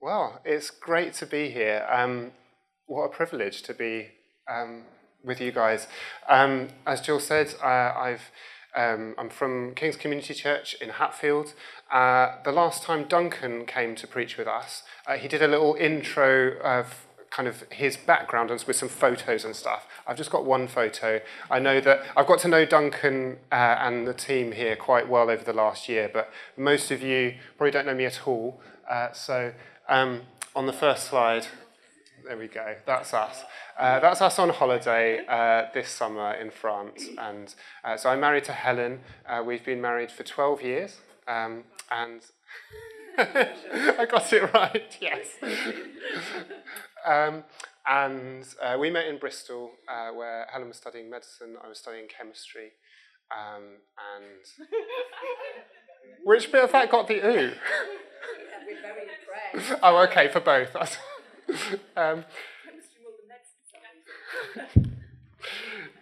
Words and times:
Well, 0.00 0.40
it's 0.44 0.70
great 0.70 1.12
to 1.14 1.26
be 1.26 1.50
here. 1.50 1.84
Um, 1.90 2.30
what 2.86 3.02
a 3.02 3.08
privilege 3.08 3.62
to 3.62 3.74
be 3.74 4.10
um, 4.48 4.84
with 5.24 5.40
you 5.40 5.50
guys. 5.50 5.88
Um, 6.28 6.68
as 6.86 7.00
Jill 7.00 7.18
said, 7.18 7.52
I've, 7.60 8.30
um, 8.76 9.16
I'm 9.18 9.28
from 9.28 9.74
King's 9.74 9.96
Community 9.96 10.34
Church 10.34 10.76
in 10.80 10.90
Hatfield. 10.90 11.52
Uh, 11.90 12.36
the 12.44 12.52
last 12.52 12.84
time 12.84 13.08
Duncan 13.08 13.66
came 13.66 13.96
to 13.96 14.06
preach 14.06 14.38
with 14.38 14.46
us, 14.46 14.84
uh, 15.04 15.16
he 15.16 15.26
did 15.26 15.42
a 15.42 15.48
little 15.48 15.74
intro 15.74 16.56
of 16.60 17.04
kind 17.30 17.48
of 17.48 17.64
his 17.72 17.96
background 17.96 18.52
and 18.52 18.62
with 18.68 18.76
some 18.76 18.88
photos 18.88 19.44
and 19.44 19.56
stuff. 19.56 19.84
I've 20.06 20.16
just 20.16 20.30
got 20.30 20.44
one 20.44 20.68
photo. 20.68 21.20
I 21.50 21.58
know 21.58 21.80
that 21.80 22.02
I've 22.16 22.28
got 22.28 22.38
to 22.40 22.48
know 22.48 22.64
Duncan 22.64 23.38
uh, 23.50 23.76
and 23.80 24.06
the 24.06 24.14
team 24.14 24.52
here 24.52 24.76
quite 24.76 25.08
well 25.08 25.28
over 25.28 25.42
the 25.42 25.52
last 25.52 25.88
year, 25.88 26.08
but 26.10 26.30
most 26.56 26.92
of 26.92 27.02
you 27.02 27.34
probably 27.56 27.72
don't 27.72 27.84
know 27.84 27.96
me 27.96 28.06
at 28.06 28.28
all. 28.28 28.60
Uh, 28.88 29.12
so 29.12 29.52
um, 29.88 30.22
on 30.54 30.66
the 30.66 30.72
first 30.72 31.08
slide, 31.08 31.46
there 32.26 32.36
we 32.36 32.48
go. 32.48 32.76
That's 32.86 33.14
us. 33.14 33.44
Uh, 33.78 34.00
that's 34.00 34.20
us 34.20 34.38
on 34.38 34.50
holiday 34.50 35.24
uh, 35.26 35.66
this 35.72 35.88
summer 35.88 36.34
in 36.34 36.50
France. 36.50 37.04
And 37.16 37.54
uh, 37.84 37.96
so 37.96 38.10
I'm 38.10 38.20
married 38.20 38.44
to 38.44 38.52
Helen. 38.52 39.00
Uh, 39.26 39.42
we've 39.46 39.64
been 39.64 39.80
married 39.80 40.10
for 40.10 40.24
12 40.24 40.62
years. 40.62 40.96
Um, 41.26 41.64
and 41.90 42.20
I 43.18 44.06
got 44.08 44.32
it 44.32 44.52
right, 44.54 44.96
yes. 45.00 45.26
um, 47.06 47.44
and 47.86 48.44
uh, 48.62 48.76
we 48.78 48.90
met 48.90 49.06
in 49.06 49.18
Bristol, 49.18 49.72
uh, 49.88 50.10
where 50.10 50.46
Helen 50.52 50.68
was 50.68 50.76
studying 50.76 51.10
medicine, 51.10 51.56
I 51.62 51.68
was 51.68 51.78
studying 51.78 52.06
chemistry. 52.06 52.72
Um, 53.30 53.62
and 54.16 54.68
which 56.24 56.50
bit 56.50 56.64
of 56.64 56.72
that 56.72 56.90
got 56.90 57.08
the 57.08 57.26
ooh? 57.26 57.52
oh, 59.82 60.02
okay, 60.04 60.28
for 60.28 60.40
both. 60.40 60.74
um, 61.96 62.24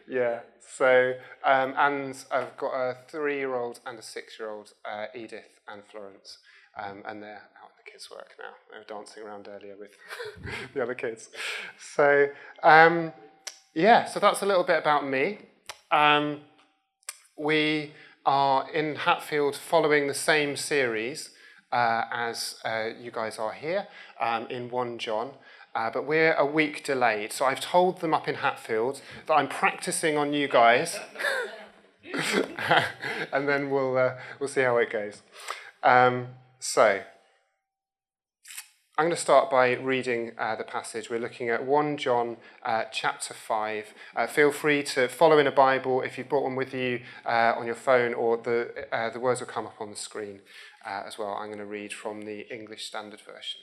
yeah. 0.08 0.41
So, 0.77 1.14
um, 1.42 1.74
and 1.78 2.24
I've 2.30 2.56
got 2.58 2.74
a 2.74 2.97
three-year-old 3.08 3.80
and 3.86 3.98
a 3.98 4.02
six-year-old, 4.02 4.72
uh, 4.84 5.06
Edith 5.14 5.60
and 5.66 5.82
Florence, 5.91 6.38
um, 6.77 7.02
and 7.08 7.22
they're 7.22 7.48
out 7.62 7.70
in 7.70 7.84
the 7.84 7.91
kids' 7.91 8.10
work 8.10 8.34
now. 8.38 8.52
They 8.70 8.78
were 8.78 8.84
dancing 8.84 9.22
around 9.22 9.48
earlier 9.48 9.74
with 9.78 9.92
the 10.74 10.82
other 10.82 10.94
kids. 10.94 11.30
So, 11.78 12.28
um, 12.62 13.14
yeah. 13.74 14.04
So 14.04 14.20
that's 14.20 14.42
a 14.42 14.47
little 14.47 14.64
bit 14.64 14.78
about 14.78 15.08
me. 15.08 15.38
We 17.38 17.92
are 18.24 18.70
in 18.70 18.94
Hatfield 18.96 19.56
following 19.56 20.06
the 20.06 20.14
same 20.14 20.56
series 20.56 21.30
uh, 21.70 22.04
as 22.10 22.58
uh, 22.64 22.88
you 22.98 23.10
guys 23.10 23.38
are 23.38 23.52
here 23.52 23.88
um, 24.18 24.46
in 24.48 24.70
1 24.70 24.98
John. 24.98 25.32
Uh, 25.74 25.90
but 25.90 26.06
we're 26.06 26.32
a 26.32 26.46
week 26.46 26.82
delayed. 26.82 27.34
So 27.34 27.44
I've 27.44 27.60
told 27.60 28.00
them 28.00 28.14
up 28.14 28.26
in 28.26 28.36
Hatfield 28.36 29.02
that 29.26 29.34
I'm 29.34 29.48
practicing 29.48 30.16
on 30.16 30.32
you 30.32 30.48
guys. 30.48 30.98
and 33.32 33.46
then 33.46 33.68
we'll, 33.68 33.98
uh, 33.98 34.14
we'll 34.40 34.48
see 34.48 34.62
how 34.62 34.78
it 34.78 34.90
goes. 34.90 35.20
Um, 35.82 36.28
so, 36.58 37.02
I'm 38.98 39.05
going 39.05 39.14
to 39.14 39.20
start 39.20 39.50
by 39.50 39.75
reading 39.75 40.33
uh, 40.39 40.56
the 40.56 40.64
passage. 40.64 41.11
We're 41.11 41.20
looking 41.20 41.50
at 41.50 41.66
1 41.66 41.98
John 41.98 42.39
uh, 42.62 42.84
chapter 42.91 43.34
5. 43.34 43.92
Uh, 44.16 44.27
feel 44.27 44.50
free 44.50 44.83
to 44.84 45.06
follow 45.06 45.36
in 45.36 45.47
a 45.47 45.53
Bible 45.53 46.00
if 46.00 46.16
you've 46.16 46.30
brought 46.30 46.44
one 46.44 46.56
with 46.56 46.72
you 46.72 47.03
uh, 47.27 47.53
on 47.58 47.66
your 47.66 47.75
phone, 47.75 48.14
or 48.14 48.38
the, 48.38 48.86
uh, 48.91 49.11
the 49.11 49.20
words 49.20 49.41
will 49.41 49.48
come 49.48 49.66
up 49.66 49.83
on 49.83 49.91
the 49.91 49.97
screen 49.97 50.41
uh, 50.86 51.03
as 51.06 51.19
well. 51.19 51.34
I'm 51.34 51.48
going 51.48 51.58
to 51.58 51.66
read 51.66 51.92
from 51.92 52.22
the 52.22 52.50
English 52.50 52.86
Standard 52.86 53.20
Version. 53.20 53.61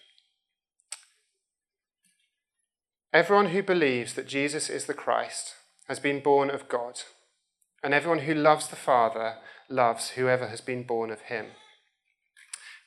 Everyone 3.12 3.48
who 3.48 3.64
believes 3.64 4.14
that 4.14 4.28
Jesus 4.28 4.70
is 4.70 4.86
the 4.86 4.94
Christ 4.94 5.56
has 5.88 6.00
been 6.00 6.20
born 6.20 6.52
of 6.52 6.70
God, 6.70 7.02
and 7.84 7.92
everyone 7.96 8.20
who 8.20 8.36
loves 8.36 8.68
the 8.68 8.76
Father 8.76 9.38
loves 9.68 10.12
whoever 10.12 10.50
has 10.50 10.62
been 10.62 10.84
born 10.84 11.10
of 11.10 11.22
him. 11.22 11.48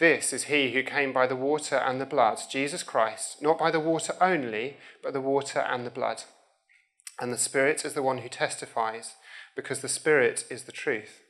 This 0.00 0.32
is 0.32 0.44
he 0.44 0.72
who 0.72 0.82
came 0.82 1.12
by 1.12 1.26
the 1.26 1.36
water 1.36 1.76
and 1.76 2.00
the 2.00 2.06
blood, 2.06 2.40
Jesus 2.50 2.82
Christ, 2.82 3.40
not 3.40 3.58
by 3.58 3.70
the 3.70 3.80
water 3.80 4.14
only, 4.20 4.78
but 5.02 5.12
the 5.12 5.20
water 5.20 5.60
and 5.60 5.86
the 5.86 5.90
blood. 5.90 6.24
And 7.20 7.32
the 7.32 7.38
Spirit 7.38 7.84
is 7.84 7.92
the 7.92 8.02
one 8.02 8.18
who 8.18 8.28
testifies, 8.28 9.14
because 9.54 9.80
the 9.80 9.88
Spirit 9.88 10.46
is 10.50 10.64
the 10.64 10.72
truth. 10.72 11.20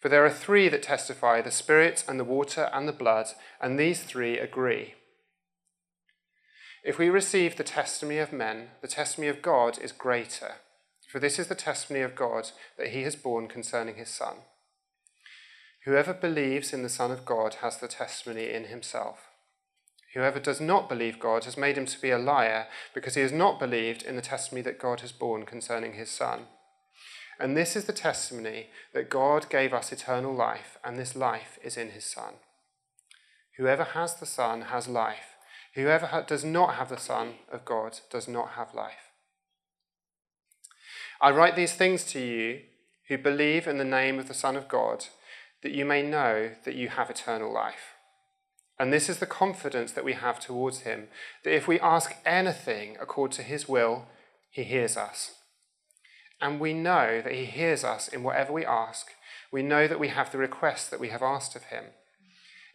For 0.00 0.08
there 0.08 0.24
are 0.24 0.30
three 0.30 0.68
that 0.68 0.82
testify 0.82 1.40
the 1.40 1.52
Spirit 1.52 2.04
and 2.08 2.18
the 2.18 2.24
water 2.24 2.70
and 2.72 2.88
the 2.88 2.92
blood, 2.92 3.26
and 3.60 3.78
these 3.78 4.02
three 4.02 4.38
agree. 4.38 4.94
If 6.84 6.98
we 6.98 7.08
receive 7.08 7.56
the 7.56 7.64
testimony 7.64 8.18
of 8.18 8.32
men, 8.32 8.68
the 8.82 8.88
testimony 8.88 9.28
of 9.28 9.42
God 9.42 9.78
is 9.78 9.92
greater. 9.92 10.56
For 11.08 11.18
this 11.20 11.38
is 11.38 11.46
the 11.46 11.54
testimony 11.54 12.02
of 12.02 12.14
God 12.14 12.50
that 12.78 12.88
he 12.88 13.02
has 13.02 13.16
borne 13.16 13.48
concerning 13.48 13.96
his 13.96 14.08
Son. 14.08 14.38
Whoever 15.88 16.12
believes 16.12 16.74
in 16.74 16.82
the 16.82 16.90
Son 16.90 17.10
of 17.10 17.24
God 17.24 17.54
has 17.62 17.78
the 17.78 17.88
testimony 17.88 18.52
in 18.52 18.64
himself. 18.64 19.20
Whoever 20.12 20.38
does 20.38 20.60
not 20.60 20.86
believe 20.86 21.18
God 21.18 21.44
has 21.44 21.56
made 21.56 21.78
him 21.78 21.86
to 21.86 21.98
be 21.98 22.10
a 22.10 22.18
liar, 22.18 22.66
because 22.92 23.14
he 23.14 23.22
has 23.22 23.32
not 23.32 23.58
believed 23.58 24.02
in 24.02 24.14
the 24.14 24.20
testimony 24.20 24.60
that 24.64 24.78
God 24.78 25.00
has 25.00 25.12
borne 25.12 25.46
concerning 25.46 25.94
his 25.94 26.10
Son. 26.10 26.40
And 27.40 27.56
this 27.56 27.74
is 27.74 27.86
the 27.86 27.94
testimony 27.94 28.66
that 28.92 29.08
God 29.08 29.48
gave 29.48 29.72
us 29.72 29.90
eternal 29.90 30.34
life, 30.34 30.76
and 30.84 30.98
this 30.98 31.16
life 31.16 31.58
is 31.64 31.78
in 31.78 31.92
his 31.92 32.04
Son. 32.04 32.34
Whoever 33.56 33.84
has 33.84 34.14
the 34.14 34.26
Son 34.26 34.60
has 34.68 34.88
life. 34.88 35.36
Whoever 35.74 36.08
ha- 36.08 36.20
does 36.20 36.44
not 36.44 36.74
have 36.74 36.90
the 36.90 36.98
Son 36.98 37.36
of 37.50 37.64
God 37.64 38.00
does 38.10 38.28
not 38.28 38.50
have 38.56 38.74
life. 38.74 39.08
I 41.18 41.30
write 41.30 41.56
these 41.56 41.72
things 41.72 42.04
to 42.12 42.20
you 42.20 42.60
who 43.08 43.16
believe 43.16 43.66
in 43.66 43.78
the 43.78 43.84
name 43.86 44.18
of 44.18 44.28
the 44.28 44.34
Son 44.34 44.54
of 44.54 44.68
God 44.68 45.06
that 45.62 45.72
you 45.72 45.84
may 45.84 46.02
know 46.02 46.50
that 46.64 46.74
you 46.74 46.88
have 46.88 47.10
eternal 47.10 47.52
life. 47.52 47.94
And 48.78 48.92
this 48.92 49.08
is 49.08 49.18
the 49.18 49.26
confidence 49.26 49.92
that 49.92 50.04
we 50.04 50.12
have 50.12 50.38
towards 50.38 50.80
him, 50.80 51.08
that 51.44 51.54
if 51.54 51.66
we 51.66 51.80
ask 51.80 52.14
anything 52.24 52.96
according 53.00 53.36
to 53.36 53.42
his 53.42 53.68
will, 53.68 54.06
he 54.50 54.62
hears 54.62 54.96
us. 54.96 55.32
And 56.40 56.60
we 56.60 56.72
know 56.72 57.20
that 57.20 57.32
he 57.32 57.46
hears 57.46 57.82
us 57.82 58.06
in 58.06 58.22
whatever 58.22 58.52
we 58.52 58.64
ask. 58.64 59.08
We 59.50 59.62
know 59.62 59.88
that 59.88 59.98
we 59.98 60.08
have 60.08 60.30
the 60.30 60.38
request 60.38 60.90
that 60.90 61.00
we 61.00 61.08
have 61.08 61.22
asked 61.22 61.56
of 61.56 61.64
him. 61.64 61.86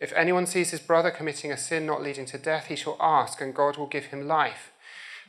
If 0.01 0.11
anyone 0.13 0.45
sees 0.45 0.71
his 0.71 0.81
brother 0.81 1.11
committing 1.11 1.51
a 1.51 1.57
sin 1.57 1.85
not 1.85 2.01
leading 2.01 2.25
to 2.25 2.37
death, 2.37 2.65
he 2.65 2.75
shall 2.75 2.97
ask, 2.99 3.39
and 3.39 3.55
God 3.55 3.77
will 3.77 3.87
give 3.87 4.05
him 4.05 4.27
life. 4.27 4.71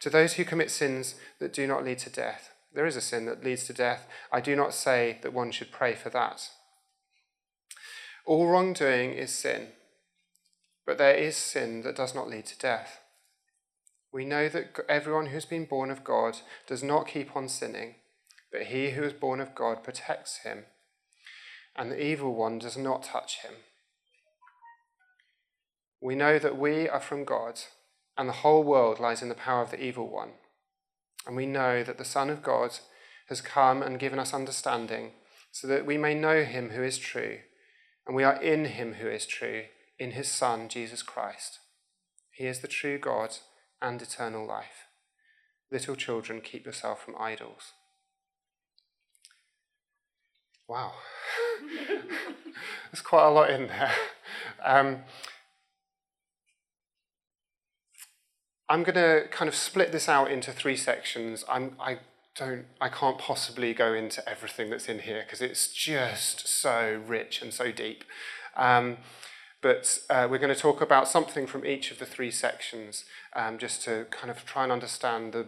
To 0.00 0.10
those 0.10 0.32
who 0.32 0.44
commit 0.44 0.72
sins 0.72 1.14
that 1.38 1.52
do 1.52 1.68
not 1.68 1.84
lead 1.84 1.98
to 2.00 2.10
death, 2.10 2.50
there 2.74 2.86
is 2.86 2.96
a 2.96 3.00
sin 3.00 3.26
that 3.26 3.44
leads 3.44 3.64
to 3.64 3.72
death. 3.72 4.08
I 4.32 4.40
do 4.40 4.56
not 4.56 4.74
say 4.74 5.18
that 5.22 5.32
one 5.32 5.52
should 5.52 5.70
pray 5.70 5.94
for 5.94 6.10
that. 6.10 6.48
All 8.26 8.46
wrongdoing 8.46 9.12
is 9.12 9.30
sin, 9.34 9.68
but 10.86 10.96
there 10.96 11.14
is 11.14 11.36
sin 11.36 11.82
that 11.82 11.96
does 11.96 12.14
not 12.14 12.28
lead 12.28 12.46
to 12.46 12.58
death. 12.58 13.00
We 14.10 14.24
know 14.24 14.48
that 14.48 14.80
everyone 14.88 15.26
who's 15.26 15.44
been 15.44 15.66
born 15.66 15.90
of 15.90 16.04
God 16.04 16.38
does 16.66 16.82
not 16.82 17.06
keep 17.06 17.36
on 17.36 17.50
sinning, 17.50 17.96
but 18.50 18.62
he 18.62 18.90
who 18.90 19.02
is 19.02 19.12
born 19.12 19.40
of 19.40 19.54
God 19.54 19.84
protects 19.84 20.38
him, 20.38 20.64
and 21.76 21.90
the 21.90 22.02
evil 22.02 22.34
one 22.34 22.58
does 22.58 22.78
not 22.78 23.02
touch 23.02 23.40
him. 23.42 23.56
We 26.00 26.14
know 26.14 26.38
that 26.38 26.56
we 26.56 26.88
are 26.88 27.00
from 27.00 27.24
God, 27.24 27.60
and 28.16 28.26
the 28.26 28.34
whole 28.34 28.64
world 28.64 29.00
lies 29.00 29.20
in 29.20 29.28
the 29.28 29.34
power 29.34 29.60
of 29.60 29.70
the 29.70 29.82
evil 29.82 30.08
one. 30.08 30.30
And 31.26 31.36
we 31.36 31.44
know 31.44 31.82
that 31.82 31.98
the 31.98 32.04
Son 32.06 32.30
of 32.30 32.42
God 32.42 32.78
has 33.28 33.42
come 33.42 33.82
and 33.82 33.98
given 33.98 34.18
us 34.18 34.32
understanding, 34.32 35.12
so 35.52 35.66
that 35.66 35.84
we 35.84 35.98
may 35.98 36.14
know 36.14 36.42
him 36.42 36.70
who 36.70 36.82
is 36.82 36.96
true 36.96 37.40
and 38.06 38.14
we 38.14 38.24
are 38.24 38.40
in 38.42 38.66
him 38.66 38.94
who 38.94 39.08
is 39.08 39.26
true, 39.26 39.64
in 39.98 40.12
his 40.12 40.28
Son, 40.28 40.68
Jesus 40.68 41.02
Christ. 41.02 41.60
He 42.30 42.46
is 42.46 42.60
the 42.60 42.68
true 42.68 42.98
God 42.98 43.38
and 43.80 44.00
eternal 44.02 44.46
life. 44.46 44.88
Little 45.70 45.96
children, 45.96 46.40
keep 46.40 46.66
yourself 46.66 47.04
from 47.04 47.14
idols. 47.18 47.72
Wow. 50.68 50.92
There's 52.92 53.02
quite 53.02 53.26
a 53.26 53.30
lot 53.30 53.50
in 53.50 53.68
there. 53.68 53.92
Um, 54.64 54.98
I'm 58.68 58.82
going 58.82 58.94
to 58.94 59.28
kind 59.30 59.48
of 59.48 59.54
split 59.54 59.92
this 59.92 60.08
out 60.08 60.30
into 60.30 60.52
three 60.52 60.76
sections. 60.76 61.44
I'm, 61.48 61.76
I 61.78 61.98
don't, 62.34 62.64
I 62.80 62.88
can't 62.88 63.18
possibly 63.18 63.74
go 63.74 63.94
into 63.94 64.28
everything 64.28 64.70
that's 64.70 64.88
in 64.88 65.00
here 65.00 65.22
because 65.24 65.40
it's 65.40 65.72
just 65.72 66.48
so 66.48 67.00
rich 67.06 67.40
and 67.40 67.52
so 67.52 67.70
deep. 67.70 68.04
Um, 68.56 68.98
but 69.60 70.00
uh, 70.10 70.28
we're 70.30 70.38
going 70.38 70.54
to 70.54 70.60
talk 70.60 70.80
about 70.80 71.08
something 71.08 71.46
from 71.46 71.64
each 71.64 71.90
of 71.90 71.98
the 71.98 72.06
three 72.06 72.30
sections 72.30 73.04
um, 73.34 73.56
just 73.56 73.82
to 73.84 74.06
kind 74.10 74.30
of 74.30 74.44
try 74.44 74.64
and 74.64 74.72
understand 74.72 75.32
the 75.32 75.46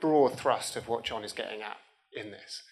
broad 0.00 0.38
thrust 0.38 0.76
of 0.76 0.88
what 0.88 1.04
John 1.04 1.24
is 1.24 1.32
getting 1.32 1.62
at 1.62 1.78
in 2.12 2.32
this. 2.32 2.62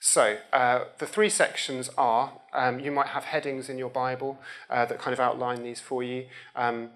So, 0.00 0.38
uh, 0.52 0.84
the 0.98 1.06
three 1.06 1.28
sections 1.28 1.90
are 1.98 2.32
um, 2.54 2.80
you 2.80 2.90
might 2.90 3.08
have 3.08 3.24
headings 3.24 3.68
in 3.68 3.76
your 3.76 3.90
Bible 3.90 4.40
uh, 4.70 4.86
that 4.86 4.98
kind 4.98 5.12
of 5.12 5.20
outline 5.20 5.62
these 5.62 5.78
for 5.78 6.02
you. 6.02 6.26
Um, 6.56 6.88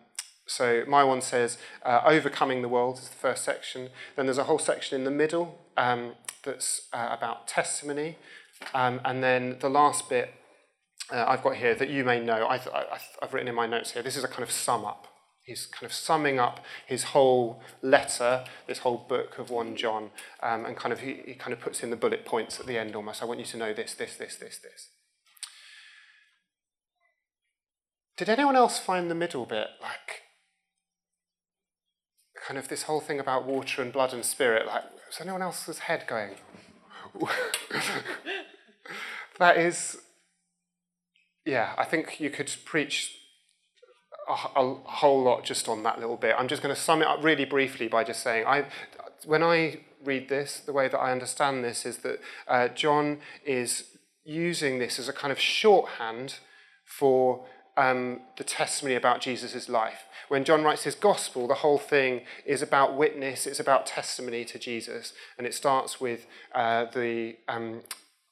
so, 0.46 0.85
my 0.87 1.02
one 1.05 1.20
says 1.20 1.58
uh, 1.85 2.02
Overcoming 2.05 2.62
the 2.62 2.69
World 2.69 2.99
is 2.99 3.08
the 3.08 3.17
first 3.17 3.44
section. 3.44 3.88
Then 4.17 4.26
there's 4.26 4.38
a 4.38 4.44
whole 4.44 4.58
section 4.58 4.99
in 4.99 5.05
the 5.05 5.11
middle 5.11 5.58
um, 5.76 6.14
that's 6.43 6.88
uh, 6.93 7.08
about 7.11 7.49
testimony. 7.49 8.19
Um, 8.75 9.00
and 9.05 9.23
then 9.23 9.56
the 9.61 9.70
last 9.70 10.08
bit 10.08 10.35
uh, 11.11 11.25
I've 11.26 11.43
got 11.43 11.56
here 11.56 11.75
that 11.75 11.88
you 11.88 12.05
may 12.05 12.20
know, 12.20 12.46
I 12.46 12.58
have 12.58 13.32
written 13.32 13.49
in 13.49 13.55
my 13.55 13.67
notes 13.67 13.93
here, 13.93 14.02
this 14.02 14.17
is 14.17 14.25
a 14.25 14.29
kind 14.29 14.43
of 14.43 14.50
sum 14.50 14.85
up 14.85 15.08
he's 15.44 15.67
kind 15.67 15.85
of 15.85 15.93
summing 15.93 16.38
up 16.38 16.64
his 16.87 17.05
whole 17.05 17.62
letter, 17.82 18.44
this 18.67 18.79
whole 18.79 19.06
book 19.08 19.38
of 19.38 19.50
1 19.50 19.76
John, 19.76 20.11
um, 20.43 20.64
and 20.64 20.76
kind 20.76 20.93
of 20.93 21.00
he, 21.00 21.20
he 21.26 21.35
kind 21.35 21.52
of 21.52 21.61
puts 21.61 21.82
in 21.82 21.90
the 21.90 21.97
bullet 21.97 22.25
points 22.25 22.58
at 22.58 22.67
the 22.67 22.79
end 22.79 22.97
almost. 22.97 23.23
I 23.23 23.26
want 23.26 23.40
you 23.40 23.47
to 23.47 23.56
know 23.56 23.73
this, 23.73 23.94
this, 23.94 24.17
this, 24.17 24.37
this, 24.37 24.58
this. 24.58 24.88
Did 28.17 28.29
anyone 28.29 28.56
else 28.56 28.79
find 28.79 29.11
the 29.11 29.14
middle 29.14 29.44
bit 29.44 29.69
like 29.82 30.23
kind 32.46 32.58
of 32.58 32.69
this 32.69 32.82
whole 32.82 33.00
thing 33.00 33.19
about 33.19 33.44
water 33.46 33.82
and 33.82 33.93
blood 33.93 34.12
and 34.12 34.25
spirit? 34.25 34.67
Like, 34.67 34.85
is 35.11 35.20
anyone 35.20 35.43
else's 35.43 35.81
head 35.81 36.05
going? 36.06 36.35
that 39.38 39.56
is, 39.56 39.99
yeah, 41.46 41.75
I 41.79 41.85
think 41.85 42.20
you 42.20 42.31
could 42.31 42.55
preach 42.64 43.17
a, 44.29 44.32
a, 44.32 44.75
whole 44.85 45.23
lot 45.23 45.44
just 45.44 45.69
on 45.69 45.82
that 45.85 46.00
little 46.00 46.17
bit. 46.17 46.35
I'm 46.38 46.49
just 46.49 46.62
going 46.62 46.75
to 46.75 46.81
sum 46.81 47.02
it 47.02 47.08
up 47.08 47.23
really 47.23 47.44
briefly 47.44 47.88
by 47.88 48.05
just 48.05 48.23
saying, 48.23 48.47
I, 48.47 48.67
when 49.25 49.43
I 49.43 49.81
read 50.05 50.29
this, 50.29 50.61
the 50.61 50.73
way 50.73 50.88
that 50.88 50.99
I 50.99 51.12
understand 51.12 51.64
this 51.64 51.87
is 51.87 51.99
that 51.99 52.20
uh, 52.49 52.69
John 52.69 53.20
is 53.44 53.85
using 54.25 54.79
this 54.79 54.99
as 54.99 55.08
a 55.08 55.12
kind 55.12 55.32
of 55.32 55.38
shorthand 55.38 56.37
for 56.85 57.47
um, 57.76 58.21
the 58.37 58.44
testimony 58.44 58.94
about 58.94 59.21
Jesus' 59.21 59.69
life. 59.69 60.05
When 60.29 60.44
John 60.44 60.62
writes 60.65 60.85
his 60.85 60.94
gospel, 60.94 61.47
the 61.47 61.55
whole 61.55 61.79
thing 61.79 62.23
is 62.47 62.62
about 62.62 62.97
witness, 62.97 63.47
it's 63.47 63.61
about 63.61 63.87
testimony 63.87 64.44
to 64.47 64.59
Jesus. 64.59 65.12
And 65.37 65.47
it 65.47 65.55
starts 65.55 66.00
with 66.00 66.26
uh, 66.55 66.87
the, 66.87 67.37
um, 67.49 67.82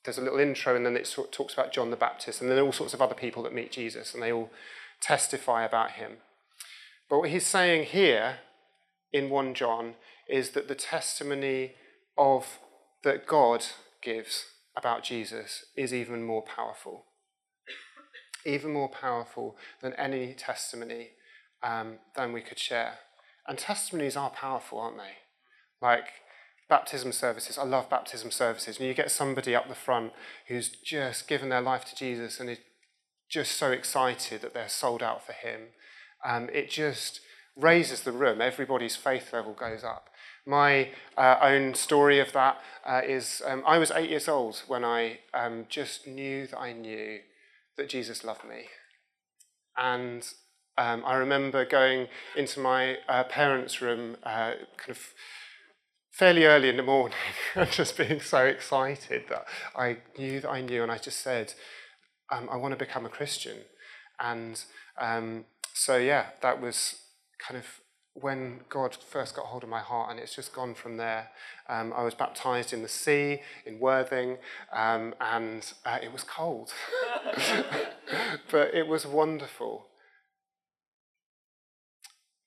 there's 0.05 0.19
a 0.19 0.23
little 0.23 0.39
intro, 0.39 0.75
and 0.75 0.87
then 0.87 0.97
it 0.97 1.07
sort 1.07 1.29
of 1.29 1.33
talks 1.33 1.55
about 1.55 1.73
John 1.73 1.91
the 1.91 1.97
Baptist, 1.97 2.41
and 2.41 2.51
then 2.51 2.59
all 2.59 2.73
sorts 2.73 2.95
of 2.95 3.03
other 3.03 3.15
people 3.15 3.43
that 3.43 3.55
meet 3.55 3.73
Jesus, 3.73 4.15
and 4.15 4.23
they 4.23 4.33
all 4.33 4.51
testify 5.01 5.65
about 5.65 5.93
him. 5.93 6.19
But 7.11 7.19
what 7.19 7.31
he's 7.31 7.47
saying 7.47 7.87
here 7.87 8.39
in 9.13 9.29
1 9.29 9.55
John 9.55 9.95
is 10.29 10.51
that 10.51 10.69
the 10.69 10.75
testimony 10.75 11.73
of 12.17 12.59
that 13.05 13.27
God 13.27 13.65
gives 14.03 14.47
about 14.77 15.03
Jesus 15.03 15.67
is 15.77 15.93
even 15.93 16.23
more 16.23 16.43
powerful. 16.43 17.05
Even 18.45 18.73
more 18.73 18.89
powerful 18.89 19.57
than 19.81 19.93
any 19.95 20.35
testimony 20.35 21.11
um, 21.63 21.99
than 22.17 22.33
we 22.33 22.41
could 22.41 22.59
share. 22.59 22.99
And 23.47 23.59
testimonies 23.59 24.17
are 24.17 24.31
powerful, 24.31 24.79
aren't 24.79 24.99
they? 24.99 25.17
Like 25.81 26.07
baptism 26.69 27.13
services. 27.13 27.59
I 27.59 27.65
love 27.65 27.91
baptism 27.91 28.31
services. 28.31 28.79
And 28.79 28.87
you 28.87 28.95
get 28.95 29.11
somebody 29.11 29.55
up 29.55 29.69
the 29.69 29.75
front 29.75 30.13
who's 30.49 30.69
just 30.69 31.29
given 31.29 31.49
their 31.49 31.61
life 31.61 31.85
to 31.87 31.97
Jesus 31.97 32.41
and 32.41 32.49
is 32.49 32.59
just 33.29 33.57
so 33.57 33.71
excited 33.71 34.43
that 34.43 34.55
they're 34.55 34.69
sold 34.69 35.03
out 35.03 35.25
for 35.25 35.33
him. 35.33 35.69
Um, 36.25 36.49
it 36.53 36.71
just 36.71 37.21
raises 37.57 38.03
the 38.03 38.13
room. 38.13 38.41
Everybody's 38.41 38.97
faith 38.97 39.33
level 39.33 39.53
goes 39.53 39.85
up. 39.85 40.09
My 40.47 40.91
uh, 41.17 41.39
own 41.41 41.75
story 41.75 42.19
of 42.19 42.33
that 42.33 42.61
uh, 42.85 43.03
is 43.05 43.43
um, 43.47 43.63
I 43.67 43.79
was 43.79 43.91
eight 43.91 44.11
years 44.11 44.29
old 44.29 44.63
when 44.67 44.85
I 44.85 45.21
um, 45.35 45.67
just 45.69 46.07
knew 46.07 46.47
that 46.49 46.59
I 46.59 46.73
knew 46.73 47.21
that 47.77 47.89
Jesus 47.89 48.25
loved 48.25 48.45
me. 48.45 48.65
And 49.77 50.27
um, 50.79 51.03
I 51.07 51.15
remember 51.15 51.65
going 51.65 52.09
into 52.37 52.61
my 52.61 52.99
uh, 53.09 53.25
parents' 53.25 53.81
room 53.81 54.17
uh, 54.23 54.53
kind 54.77 54.91
of 54.91 54.99
fairly 56.11 56.45
early 56.45 56.69
in 56.69 56.77
the 56.77 56.83
morning 56.83 57.17
and 57.55 57.71
just 57.71 57.97
being 57.97 58.21
so 58.21 58.45
excited 58.45 59.25
that 59.29 59.47
I 59.75 59.99
knew 60.19 60.41
that 60.41 60.51
I 60.51 60.61
knew. 60.61 60.83
And 60.83 60.93
I 60.93 60.99
just 60.99 61.21
said, 61.21 61.55
um, 62.31 62.49
I 62.51 62.57
want 62.57 62.73
to 62.73 62.79
become 62.79 63.07
a 63.07 63.11
Christian. 63.11 63.59
And 64.21 64.63
um, 65.01 65.45
so, 65.75 65.97
yeah, 65.97 66.27
that 66.43 66.61
was 66.61 66.97
kind 67.39 67.59
of 67.59 67.67
when 68.15 68.61
God 68.69 68.97
first 69.09 69.35
got 69.35 69.47
hold 69.47 69.63
of 69.63 69.69
my 69.69 69.81
heart, 69.81 70.11
and 70.11 70.21
it's 70.21 70.35
just 70.35 70.55
gone 70.55 70.75
from 70.75 70.97
there. 70.97 71.31
Um, 71.69 71.93
I 71.97 72.03
was 72.03 72.15
baptized 72.15 72.73
in 72.73 72.83
the 72.83 72.89
sea 72.89 73.41
in 73.65 73.79
Worthing, 73.79 74.39
um, 74.73 75.15
and 75.21 75.73
uh, 75.85 75.99
it 76.03 76.13
was 76.13 76.25
cold, 76.25 76.73
but 78.51 78.75
it 78.75 78.87
was 78.87 79.07
wonderful. 79.07 79.87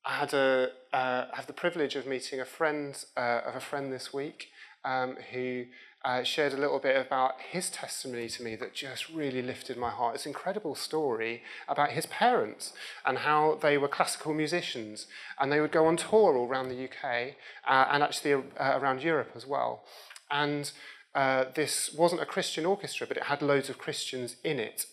I 0.06 0.14
had 0.14 0.34
a 0.34 0.70
uh, 0.94 1.26
the 1.48 1.54
privilege 1.54 1.96
of 1.96 2.06
meeting 2.06 2.40
a 2.40 2.46
friend 2.46 2.96
uh, 3.18 3.42
of 3.46 3.56
a 3.56 3.60
friend 3.60 3.92
this 3.92 4.14
week 4.14 4.50
um, 4.86 5.18
who 5.34 5.66
uh, 6.06 6.22
shared 6.22 6.54
a 6.54 6.58
little 6.58 6.78
bit 6.78 6.96
about 6.96 7.34
his 7.52 7.70
testimony 7.72 8.30
to 8.30 8.44
me 8.44 8.56
that 8.56 8.76
just 8.76 9.10
really 9.10 9.42
lifted 9.42 9.76
my 9.76 9.90
heart. 9.90 10.16
It's 10.16 10.26
an 10.26 10.30
incredible 10.30 10.76
story 10.76 11.42
about 11.68 11.92
his 11.92 12.06
parents 12.06 12.74
and 13.06 13.18
how 13.20 13.58
they 13.60 13.76
were 13.78 13.88
classical 13.88 14.34
musicians 14.34 15.08
and 15.40 15.52
they 15.52 15.60
would 15.60 15.72
go 15.72 15.88
on 15.88 15.98
tour 15.98 16.38
all 16.38 16.48
around 16.48 16.70
the 16.70 16.84
UK 16.84 17.34
uh, 17.68 17.88
and 17.92 18.04
actually 18.04 18.34
uh, 18.34 18.40
around 18.80 19.02
Europe 19.02 19.32
as 19.36 19.48
well. 19.48 19.84
And 20.30 20.72
uh, 21.16 21.46
this 21.56 21.92
wasn't 21.92 22.22
a 22.22 22.26
Christian 22.26 22.66
orchestra, 22.66 23.08
but 23.08 23.18
it 23.18 23.24
had 23.24 23.42
loads 23.42 23.70
of 23.70 23.80
Christians 23.80 24.36
in 24.44 24.60
it. 24.60 24.86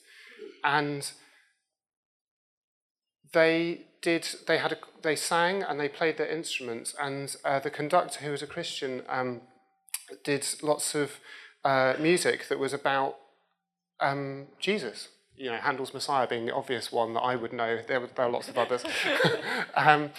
And 0.64 1.12
they 3.32 3.82
did 4.00 4.28
they 4.46 4.58
had 4.58 4.72
a, 4.72 4.78
they 5.02 5.16
sang 5.16 5.62
and 5.62 5.78
they 5.78 5.88
played 5.88 6.16
their 6.16 6.28
instruments 6.28 6.94
and 7.00 7.36
uh, 7.44 7.58
the 7.60 7.70
conductor 7.70 8.20
who 8.20 8.30
was 8.30 8.42
a 8.42 8.46
Christian 8.46 9.02
um, 9.08 9.42
did 10.24 10.46
lots 10.62 10.94
of 10.94 11.20
uh, 11.64 11.94
music 11.98 12.48
that 12.48 12.58
was 12.58 12.72
about 12.72 13.16
um, 14.00 14.46
Jesus. 14.60 15.08
You 15.36 15.50
know, 15.50 15.56
Handel's 15.56 15.94
Messiah 15.94 16.26
being 16.26 16.46
the 16.46 16.54
obvious 16.54 16.92
one 16.92 17.14
that 17.14 17.20
I 17.20 17.36
would 17.36 17.52
know. 17.52 17.80
There, 17.86 18.06
there 18.06 18.26
are 18.26 18.30
lots 18.30 18.48
of 18.48 18.58
others. 18.58 18.84
um, 19.74 20.10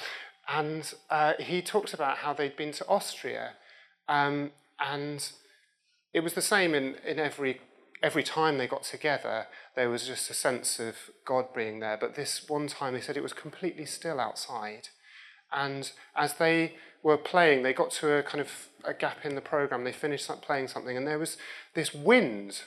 and 0.47 0.93
uh, 1.09 1.33
he 1.39 1.61
talked 1.61 1.93
about 1.93 2.17
how 2.17 2.33
they'd 2.33 2.57
been 2.57 2.71
to 2.73 2.87
Austria. 2.87 3.53
Um, 4.09 4.51
and 4.79 5.29
it 6.13 6.21
was 6.21 6.33
the 6.33 6.41
same 6.41 6.73
in, 6.73 6.95
in 7.05 7.19
every, 7.19 7.61
every 8.01 8.23
time 8.23 8.57
they 8.57 8.67
got 8.67 8.83
together. 8.83 9.47
There 9.75 9.89
was 9.89 10.05
just 10.05 10.29
a 10.29 10.33
sense 10.33 10.79
of 10.79 10.95
God 11.25 11.53
being 11.55 11.79
there. 11.79 11.97
But 11.99 12.15
this 12.15 12.49
one 12.49 12.67
time 12.67 12.93
they 12.93 13.01
said 13.01 13.15
it 13.15 13.23
was 13.23 13.33
completely 13.33 13.85
still 13.85 14.19
outside. 14.19 14.89
And 15.51 15.91
as 16.15 16.33
they 16.35 16.75
were 17.03 17.17
playing, 17.17 17.61
they 17.61 17.73
got 17.73 17.91
to 17.91 18.13
a 18.13 18.23
kind 18.23 18.41
of 18.41 18.69
a 18.83 18.93
gap 18.93 19.25
in 19.25 19.35
the 19.35 19.41
program. 19.41 19.83
They 19.83 19.91
finished 19.91 20.29
playing 20.41 20.69
something, 20.69 20.97
and 20.97 21.05
there 21.05 21.19
was 21.19 21.37
this 21.75 21.93
wind 21.93 22.61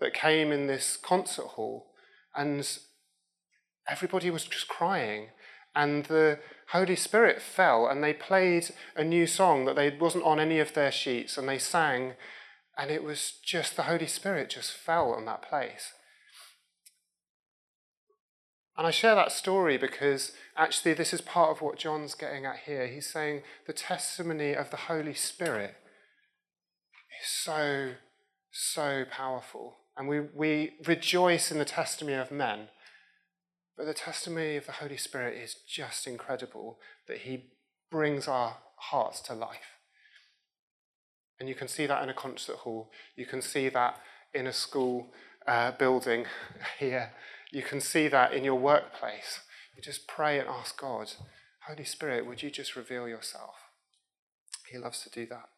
that 0.00 0.14
came 0.14 0.50
in 0.50 0.66
this 0.66 0.96
concert 0.96 1.48
hall, 1.48 1.92
and 2.34 2.78
everybody 3.88 4.30
was 4.30 4.44
just 4.44 4.66
crying. 4.66 5.28
And 5.74 6.06
the 6.06 6.38
Holy 6.72 6.96
Spirit 6.96 7.40
fell, 7.40 7.86
and 7.86 8.02
they 8.02 8.12
played 8.12 8.70
a 8.96 9.04
new 9.04 9.26
song 9.26 9.64
that 9.66 9.76
they 9.76 9.90
wasn't 9.90 10.24
on 10.24 10.40
any 10.40 10.58
of 10.58 10.74
their 10.74 10.92
sheets, 10.92 11.38
and 11.38 11.48
they 11.48 11.58
sang, 11.58 12.14
and 12.76 12.90
it 12.90 13.04
was 13.04 13.38
just 13.44 13.76
the 13.76 13.84
Holy 13.84 14.06
Spirit 14.06 14.50
just 14.50 14.72
fell 14.72 15.12
on 15.12 15.24
that 15.26 15.42
place. 15.42 15.92
And 18.76 18.86
I 18.86 18.90
share 18.90 19.14
that 19.14 19.32
story 19.32 19.76
because 19.76 20.32
actually 20.56 20.94
this 20.94 21.12
is 21.12 21.20
part 21.20 21.50
of 21.50 21.60
what 21.60 21.78
John's 21.78 22.14
getting 22.14 22.46
at 22.46 22.60
here. 22.64 22.86
He's 22.86 23.06
saying 23.06 23.42
the 23.66 23.72
testimony 23.72 24.54
of 24.54 24.70
the 24.70 24.76
Holy 24.76 25.14
Spirit 25.14 25.74
is 27.22 27.28
so, 27.28 27.92
so 28.50 29.04
powerful. 29.10 29.76
And 29.96 30.08
we, 30.08 30.20
we 30.20 30.72
rejoice 30.86 31.50
in 31.50 31.58
the 31.58 31.66
testimony 31.66 32.16
of 32.16 32.30
men. 32.30 32.68
But 33.76 33.84
the 33.84 33.94
testimony 33.94 34.56
of 34.56 34.66
the 34.66 34.72
Holy 34.72 34.96
Spirit 34.96 35.36
is 35.36 35.54
just 35.68 36.06
incredible 36.06 36.78
that 37.08 37.18
he 37.18 37.50
brings 37.90 38.26
our 38.26 38.56
hearts 38.76 39.20
to 39.22 39.34
life. 39.34 39.78
And 41.38 41.48
you 41.48 41.54
can 41.54 41.68
see 41.68 41.86
that 41.86 42.02
in 42.02 42.08
a 42.08 42.14
concert 42.14 42.56
hall. 42.56 42.90
You 43.16 43.26
can 43.26 43.42
see 43.42 43.68
that 43.68 43.98
in 44.32 44.46
a 44.46 44.52
school 44.52 45.12
uh, 45.46 45.72
building 45.72 46.24
here. 46.78 47.12
You 47.52 47.62
can 47.62 47.80
see 47.82 48.08
that 48.08 48.32
in 48.32 48.44
your 48.44 48.54
workplace. 48.54 49.40
You 49.76 49.82
just 49.82 50.08
pray 50.08 50.38
and 50.38 50.48
ask 50.48 50.80
God, 50.80 51.12
Holy 51.68 51.84
Spirit, 51.84 52.26
would 52.26 52.42
you 52.42 52.50
just 52.50 52.74
reveal 52.74 53.06
yourself? 53.06 53.54
He 54.70 54.78
loves 54.78 55.02
to 55.02 55.10
do 55.10 55.26
that. 55.26 55.50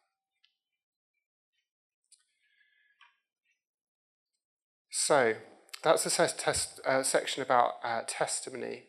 So, 4.89 5.35
that's 5.83 6.03
the 6.03 6.09
test, 6.09 6.81
uh, 6.85 7.03
section 7.03 7.41
about 7.41 7.75
uh, 7.83 8.01
testimony. 8.07 8.83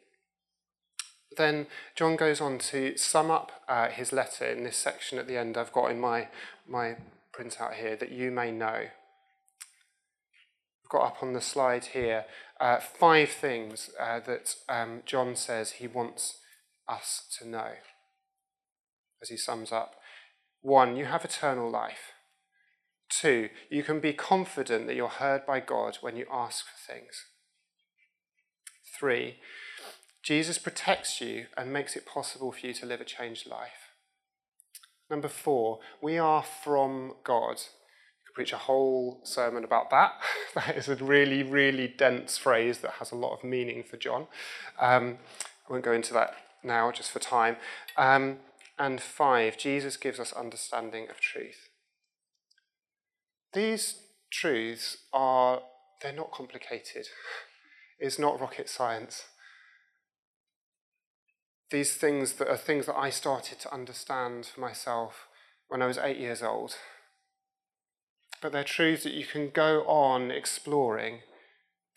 Then 1.36 1.68
John 1.94 2.16
goes 2.16 2.40
on 2.40 2.58
to 2.58 2.96
sum 2.96 3.30
up 3.30 3.52
uh, 3.68 3.88
his 3.88 4.12
letter 4.12 4.46
in 4.46 4.64
this 4.64 4.76
section 4.76 5.18
at 5.18 5.28
the 5.28 5.36
end. 5.36 5.56
I've 5.56 5.72
got 5.72 5.90
in 5.90 6.00
my, 6.00 6.28
my 6.66 6.96
printout 7.32 7.74
here 7.74 7.96
that 7.96 8.10
you 8.10 8.30
may 8.30 8.50
know. 8.50 8.88
I've 10.86 10.90
got 10.90 11.06
up 11.06 11.22
on 11.22 11.32
the 11.32 11.40
slide 11.40 11.86
here 11.86 12.24
uh, 12.60 12.78
five 12.80 13.30
things 13.30 13.90
uh, 14.00 14.20
that 14.20 14.56
um, 14.68 15.02
John 15.04 15.36
says 15.36 15.72
he 15.72 15.86
wants 15.86 16.38
us 16.88 17.26
to 17.38 17.48
know 17.48 17.72
as 19.22 19.28
he 19.28 19.36
sums 19.36 19.72
up. 19.72 19.94
One, 20.62 20.96
you 20.96 21.04
have 21.04 21.24
eternal 21.24 21.70
life. 21.70 22.12
Two, 23.08 23.50
you 23.70 23.82
can 23.82 24.00
be 24.00 24.12
confident 24.12 24.86
that 24.86 24.96
you're 24.96 25.08
heard 25.08 25.46
by 25.46 25.60
God 25.60 25.98
when 26.00 26.16
you 26.16 26.26
ask 26.32 26.64
for 26.64 26.92
things. 26.92 27.24
Three, 28.98 29.36
Jesus 30.22 30.58
protects 30.58 31.20
you 31.20 31.46
and 31.56 31.72
makes 31.72 31.94
it 31.94 32.06
possible 32.06 32.50
for 32.50 32.66
you 32.66 32.72
to 32.74 32.86
live 32.86 33.00
a 33.00 33.04
changed 33.04 33.46
life. 33.46 33.92
Number 35.08 35.28
four, 35.28 35.78
we 36.02 36.18
are 36.18 36.42
from 36.42 37.14
God. 37.22 37.60
Preach 38.36 38.52
a 38.52 38.58
whole 38.58 39.18
sermon 39.22 39.64
about 39.64 39.88
that. 39.88 40.12
that 40.54 40.76
is 40.76 40.90
a 40.90 40.96
really, 40.96 41.42
really 41.42 41.88
dense 41.88 42.36
phrase 42.36 42.80
that 42.80 42.90
has 42.98 43.10
a 43.10 43.14
lot 43.14 43.32
of 43.32 43.42
meaning 43.42 43.82
for 43.82 43.96
John. 43.96 44.26
Um, 44.78 45.16
I 45.66 45.72
won't 45.72 45.82
go 45.82 45.94
into 45.94 46.12
that 46.12 46.34
now 46.62 46.92
just 46.92 47.10
for 47.10 47.18
time. 47.18 47.56
Um, 47.96 48.36
and 48.78 49.00
five, 49.00 49.56
Jesus 49.56 49.96
gives 49.96 50.20
us 50.20 50.34
understanding 50.34 51.08
of 51.08 51.18
truth. 51.18 51.70
These 53.54 54.02
truths 54.30 54.98
are, 55.14 55.62
they're 56.02 56.12
not 56.12 56.30
complicated. 56.30 57.06
It's 57.98 58.18
not 58.18 58.38
rocket 58.38 58.68
science. 58.68 59.24
These 61.70 61.94
things 61.94 62.34
that 62.34 62.46
are 62.46 62.58
things 62.58 62.84
that 62.84 62.98
I 62.98 63.08
started 63.08 63.58
to 63.60 63.72
understand 63.72 64.44
for 64.44 64.60
myself 64.60 65.28
when 65.68 65.80
I 65.80 65.86
was 65.86 65.96
eight 65.96 66.18
years 66.18 66.42
old. 66.42 66.76
But 68.40 68.52
they're 68.52 68.64
truths 68.64 69.04
that 69.04 69.14
you 69.14 69.24
can 69.24 69.50
go 69.50 69.82
on 69.86 70.30
exploring 70.30 71.20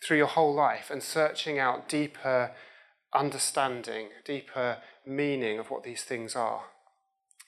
through 0.02 0.16
your 0.16 0.26
whole 0.26 0.54
life 0.54 0.90
and 0.90 1.02
searching 1.02 1.58
out 1.58 1.88
deeper 1.88 2.52
understanding, 3.14 4.08
deeper 4.24 4.78
meaning 5.06 5.58
of 5.58 5.70
what 5.70 5.82
these 5.82 6.04
things 6.04 6.34
are. 6.34 6.62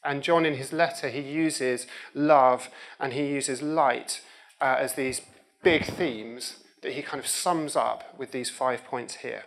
And 0.04 0.22
John, 0.22 0.44
in 0.44 0.54
his 0.54 0.72
letter, 0.72 1.08
he 1.08 1.20
uses 1.20 1.86
love 2.14 2.68
and 2.98 3.12
he 3.12 3.26
uses 3.26 3.62
light 3.62 4.20
uh, 4.60 4.76
as 4.78 4.94
these 4.94 5.22
big 5.62 5.84
themes 5.84 6.56
that 6.82 6.92
he 6.92 7.02
kind 7.02 7.20
of 7.20 7.26
sums 7.26 7.76
up 7.76 8.18
with 8.18 8.32
these 8.32 8.50
five 8.50 8.84
points 8.84 9.16
here. 9.16 9.44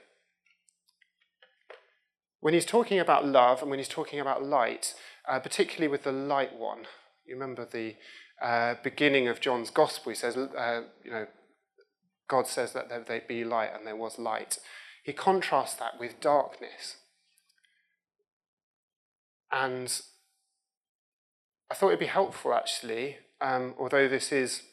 When 2.39 2.53
he's 2.53 2.65
talking 2.65 2.99
about 2.99 3.27
love 3.27 3.61
and 3.61 3.69
when 3.69 3.79
he's 3.79 3.89
talking 3.89 4.19
about 4.19 4.43
light, 4.43 4.93
uh, 5.27 5.39
particularly 5.39 5.89
with 5.89 6.03
the 6.03 6.11
light 6.11 6.55
one, 6.55 6.85
you 7.25 7.33
remember 7.33 7.65
the 7.65 7.95
uh, 8.41 8.75
beginning 8.83 9.27
of 9.27 9.39
John's 9.39 9.69
gospel, 9.69 10.11
he 10.11 10.15
says, 10.15 10.35
uh, 10.37 10.81
you 11.03 11.11
know, 11.11 11.27
God 12.27 12.47
says 12.47 12.73
that 12.73 12.89
there, 12.89 13.03
there 13.07 13.21
be 13.27 13.43
light 13.43 13.71
and 13.75 13.85
there 13.85 13.95
was 13.95 14.19
light. 14.19 14.57
He 15.03 15.13
contrasts 15.13 15.75
that 15.75 15.99
with 15.99 16.19
darkness. 16.19 16.97
And 19.51 20.01
I 21.71 21.75
thought 21.75 21.87
it'd 21.87 21.99
be 21.99 22.07
helpful 22.07 22.53
actually, 22.53 23.17
um, 23.39 23.75
although 23.79 24.07
this 24.07 24.31
is 24.31 24.63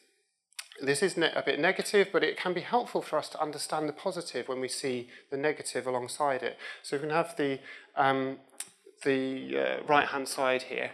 this 0.80 1.02
is 1.02 1.16
ne- 1.16 1.32
a 1.34 1.42
bit 1.42 1.60
negative, 1.60 2.08
but 2.12 2.24
it 2.24 2.36
can 2.36 2.54
be 2.54 2.62
helpful 2.62 3.02
for 3.02 3.18
us 3.18 3.28
to 3.28 3.40
understand 3.40 3.88
the 3.88 3.92
positive 3.92 4.48
when 4.48 4.60
we 4.60 4.68
see 4.68 5.08
the 5.30 5.36
negative 5.36 5.86
alongside 5.86 6.42
it. 6.42 6.56
So 6.82 6.96
we 6.96 7.00
can 7.02 7.10
have 7.10 7.36
the 7.36 7.60
um, 7.94 8.38
the 9.04 9.58
uh, 9.58 9.82
right 9.86 10.08
hand 10.08 10.28
side 10.28 10.62
here. 10.62 10.92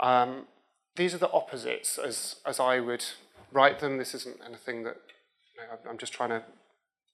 Um, 0.00 0.46
these 0.98 1.14
are 1.14 1.18
the 1.18 1.32
opposites 1.32 1.96
as 1.96 2.36
as 2.44 2.60
I 2.60 2.80
would 2.80 3.04
write 3.50 3.78
them. 3.78 3.96
This 3.96 4.14
isn't 4.14 4.40
anything 4.46 4.82
that 4.82 4.98
I'm 5.88 5.98
just 5.98 6.12
trying 6.12 6.30
to 6.30 6.42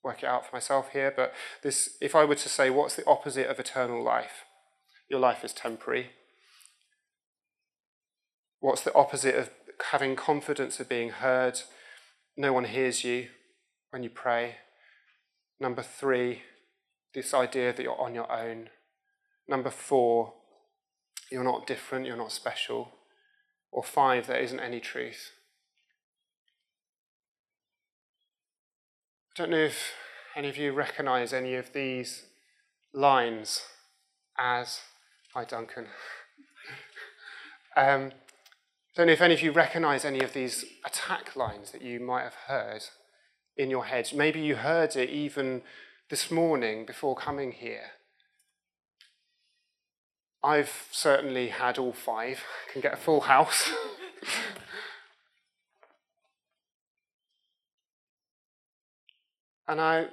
work 0.02 0.22
it 0.22 0.26
out 0.26 0.46
for 0.46 0.54
myself 0.54 0.90
here, 0.92 1.12
but 1.14 1.32
this, 1.62 1.96
if 2.00 2.14
I 2.14 2.24
were 2.24 2.34
to 2.34 2.48
say, 2.48 2.68
what's 2.68 2.94
the 2.94 3.06
opposite 3.06 3.46
of 3.46 3.58
eternal 3.58 4.04
life? 4.04 4.44
Your 5.08 5.18
life 5.18 5.44
is 5.44 5.52
temporary. 5.52 6.10
What's 8.60 8.82
the 8.82 8.94
opposite 8.94 9.34
of 9.34 9.50
having 9.90 10.14
confidence 10.14 10.78
of 10.78 10.88
being 10.88 11.10
heard? 11.10 11.60
No 12.36 12.52
one 12.52 12.64
hears 12.64 13.02
you 13.02 13.28
when 13.90 14.02
you 14.02 14.10
pray. 14.10 14.56
Number 15.58 15.82
three, 15.82 16.42
this 17.14 17.32
idea 17.32 17.72
that 17.72 17.82
you're 17.82 18.00
on 18.00 18.14
your 18.14 18.30
own. 18.30 18.68
Number 19.48 19.70
four, 19.70 20.34
you're 21.30 21.44
not 21.44 21.66
different, 21.66 22.06
you're 22.06 22.16
not 22.16 22.32
special. 22.32 22.92
Or 23.74 23.82
five, 23.82 24.28
there 24.28 24.38
isn't 24.38 24.60
any 24.60 24.78
truth. 24.78 25.32
I 29.32 29.42
don't 29.42 29.50
know 29.50 29.64
if 29.64 29.94
any 30.36 30.48
of 30.48 30.56
you 30.56 30.72
recognize 30.72 31.32
any 31.32 31.56
of 31.56 31.72
these 31.72 32.26
lines 32.92 33.62
as. 34.38 34.78
Hi, 35.34 35.44
Duncan. 35.44 35.86
um, 37.76 38.12
don't 38.94 39.08
know 39.08 39.12
if 39.12 39.20
any 39.20 39.34
of 39.34 39.42
you 39.42 39.50
recognize 39.50 40.04
any 40.04 40.20
of 40.20 40.34
these 40.34 40.64
attack 40.86 41.34
lines 41.34 41.72
that 41.72 41.82
you 41.82 41.98
might 41.98 42.22
have 42.22 42.36
heard 42.46 42.82
in 43.56 43.70
your 43.70 43.86
head. 43.86 44.08
Maybe 44.14 44.38
you 44.38 44.54
heard 44.54 44.94
it 44.94 45.10
even 45.10 45.62
this 46.10 46.30
morning 46.30 46.86
before 46.86 47.16
coming 47.16 47.50
here. 47.50 47.90
I've 50.44 50.88
certainly 50.90 51.48
had 51.48 51.78
all 51.78 51.92
five, 51.92 52.44
can 52.70 52.82
get 52.82 52.92
a 52.92 52.98
full 52.98 53.22
house. 53.22 53.70
And 59.66 59.80
I, 59.80 60.08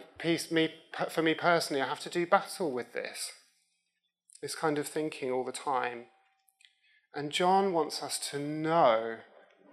me, 0.50 0.70
for 1.10 1.22
me 1.22 1.34
personally, 1.34 1.82
I 1.82 1.88
have 1.88 2.00
to 2.02 2.10
do 2.10 2.26
battle 2.26 2.72
with 2.72 2.94
this, 2.94 3.32
this 4.42 4.56
kind 4.56 4.78
of 4.78 4.88
thinking 4.88 5.32
all 5.32 5.44
the 5.44 5.52
time. 5.52 6.06
And 7.14 7.32
John 7.32 7.74
wants 7.74 8.02
us 8.02 8.18
to 8.30 8.40
know 8.40 9.18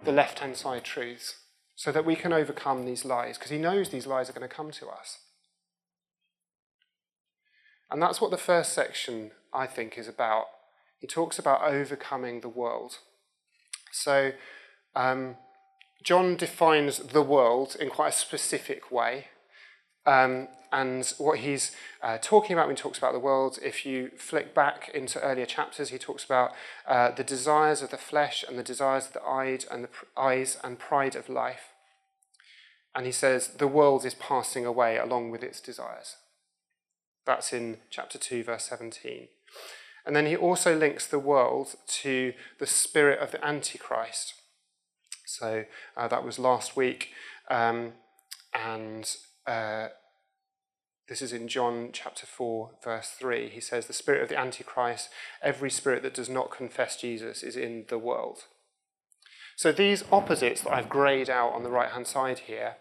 the 0.03 0.11
left 0.11 0.39
hand 0.39 0.57
side 0.57 0.83
truths 0.83 1.35
so 1.75 1.93
that 1.93 2.05
we 2.05 2.17
can 2.17 2.33
overcome 2.33 2.83
these 2.83 3.05
lies, 3.05 3.37
because 3.37 3.51
he 3.51 3.57
knows 3.57 3.89
these 3.89 4.07
lies 4.07 4.29
are 4.29 4.33
going 4.33 4.47
to 4.47 4.53
come 4.53 4.71
to 4.71 4.87
us. 4.89 5.19
And 7.89 8.01
that's 8.01 8.19
what 8.19 8.31
the 8.31 8.37
first 8.37 8.73
section, 8.73 9.31
I 9.53 9.67
think, 9.67 9.97
is 9.97 10.07
about. 10.07 10.45
He 10.99 11.07
talks 11.07 11.39
about 11.39 11.63
overcoming 11.63 12.41
the 12.41 12.49
world. 12.49 12.99
So, 13.91 14.33
um, 14.95 15.35
John 16.03 16.35
defines 16.35 16.99
the 16.99 17.21
world 17.21 17.75
in 17.79 17.89
quite 17.89 18.09
a 18.09 18.17
specific 18.17 18.91
way. 18.91 19.27
Um, 20.05 20.47
and 20.71 21.05
what 21.17 21.39
he's 21.39 21.71
uh, 22.01 22.19
talking 22.21 22.53
about 22.53 22.67
when 22.67 22.75
he 22.75 22.81
talks 22.81 22.97
about 22.97 23.13
the 23.13 23.19
world, 23.19 23.57
if 23.63 23.85
you 23.85 24.11
flick 24.17 24.53
back 24.53 24.89
into 24.93 25.19
earlier 25.21 25.45
chapters, 25.45 25.89
he 25.89 25.97
talks 25.97 26.23
about 26.23 26.51
uh, 26.87 27.11
the 27.11 27.23
desires 27.23 27.81
of 27.81 27.89
the 27.89 27.97
flesh 27.97 28.45
and 28.47 28.57
the 28.57 28.63
desires 28.63 29.07
of 29.07 29.13
the 29.13 29.23
eyes 29.23 29.65
and 29.69 29.83
the 29.83 29.89
eyes 30.15 30.57
and 30.63 30.77
pride 30.77 31.15
of 31.15 31.27
life. 31.27 31.73
And 32.95 33.05
he 33.05 33.11
says 33.11 33.49
the 33.57 33.67
world 33.67 34.05
is 34.05 34.13
passing 34.13 34.65
away 34.65 34.97
along 34.97 35.31
with 35.31 35.43
its 35.43 35.59
desires. 35.59 36.17
That's 37.25 37.51
in 37.51 37.77
chapter 37.89 38.17
2, 38.17 38.43
verse 38.43 38.65
17. 38.65 39.27
And 40.05 40.15
then 40.15 40.25
he 40.25 40.35
also 40.35 40.75
links 40.75 41.05
the 41.05 41.19
world 41.19 41.75
to 42.01 42.33
the 42.59 42.65
spirit 42.65 43.19
of 43.19 43.31
the 43.31 43.45
Antichrist. 43.45 44.33
So 45.25 45.65
uh, 45.95 46.07
that 46.07 46.23
was 46.23 46.39
last 46.39 46.75
week. 46.75 47.09
Um, 47.49 47.93
and 48.53 49.09
uh, 49.45 49.89
this 51.07 51.21
is 51.21 51.33
in 51.33 51.47
John 51.47 51.89
chapter 51.91 52.25
4, 52.25 52.71
verse 52.83 53.09
3. 53.19 53.49
He 53.49 53.59
says, 53.59 53.87
The 53.87 53.93
spirit 53.93 54.21
of 54.21 54.29
the 54.29 54.39
Antichrist, 54.39 55.09
every 55.41 55.71
spirit 55.71 56.03
that 56.03 56.13
does 56.13 56.29
not 56.29 56.51
confess 56.51 56.97
Jesus, 56.97 57.43
is 57.43 57.55
in 57.55 57.85
the 57.89 57.97
world. 57.97 58.45
So 59.55 59.71
these 59.71 60.03
opposites 60.11 60.61
that 60.61 60.73
I've 60.73 60.87
grayed 60.87 61.29
out 61.29 61.53
on 61.53 61.63
the 61.63 61.69
right 61.69 61.89
hand 61.89 62.07
side 62.07 62.39
here 62.39 62.75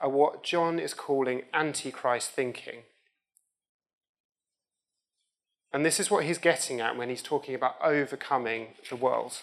are 0.00 0.10
what 0.10 0.44
John 0.44 0.78
is 0.78 0.92
calling 0.92 1.42
Antichrist 1.54 2.30
thinking. 2.32 2.82
And 5.72 5.84
this 5.84 6.00
is 6.00 6.10
what 6.10 6.24
he's 6.24 6.38
getting 6.38 6.80
at 6.80 6.96
when 6.96 7.10
he's 7.10 7.22
talking 7.22 7.54
about 7.54 7.76
overcoming 7.82 8.68
the 8.88 8.96
world. 8.96 9.40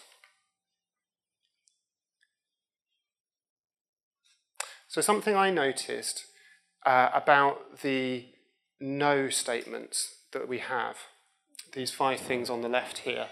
So, 4.87 5.01
something 5.01 5.35
I 5.35 5.51
noticed 5.51 6.25
uh, 6.85 7.09
about 7.13 7.81
the 7.81 8.25
no 8.79 9.29
statements 9.29 10.15
that 10.31 10.47
we 10.47 10.59
have. 10.59 10.97
these 11.73 11.91
five 11.91 12.21
things 12.21 12.49
on 12.49 12.61
the 12.61 12.69
left 12.69 12.99
here, 12.99 13.27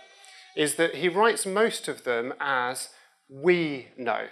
is 0.57 0.75
that 0.75 0.95
he 0.95 1.07
writes 1.07 1.45
most 1.45 1.88
of 1.88 2.03
them 2.03 2.33
as 2.41 2.89
we 3.29 3.88
know. 3.97 4.27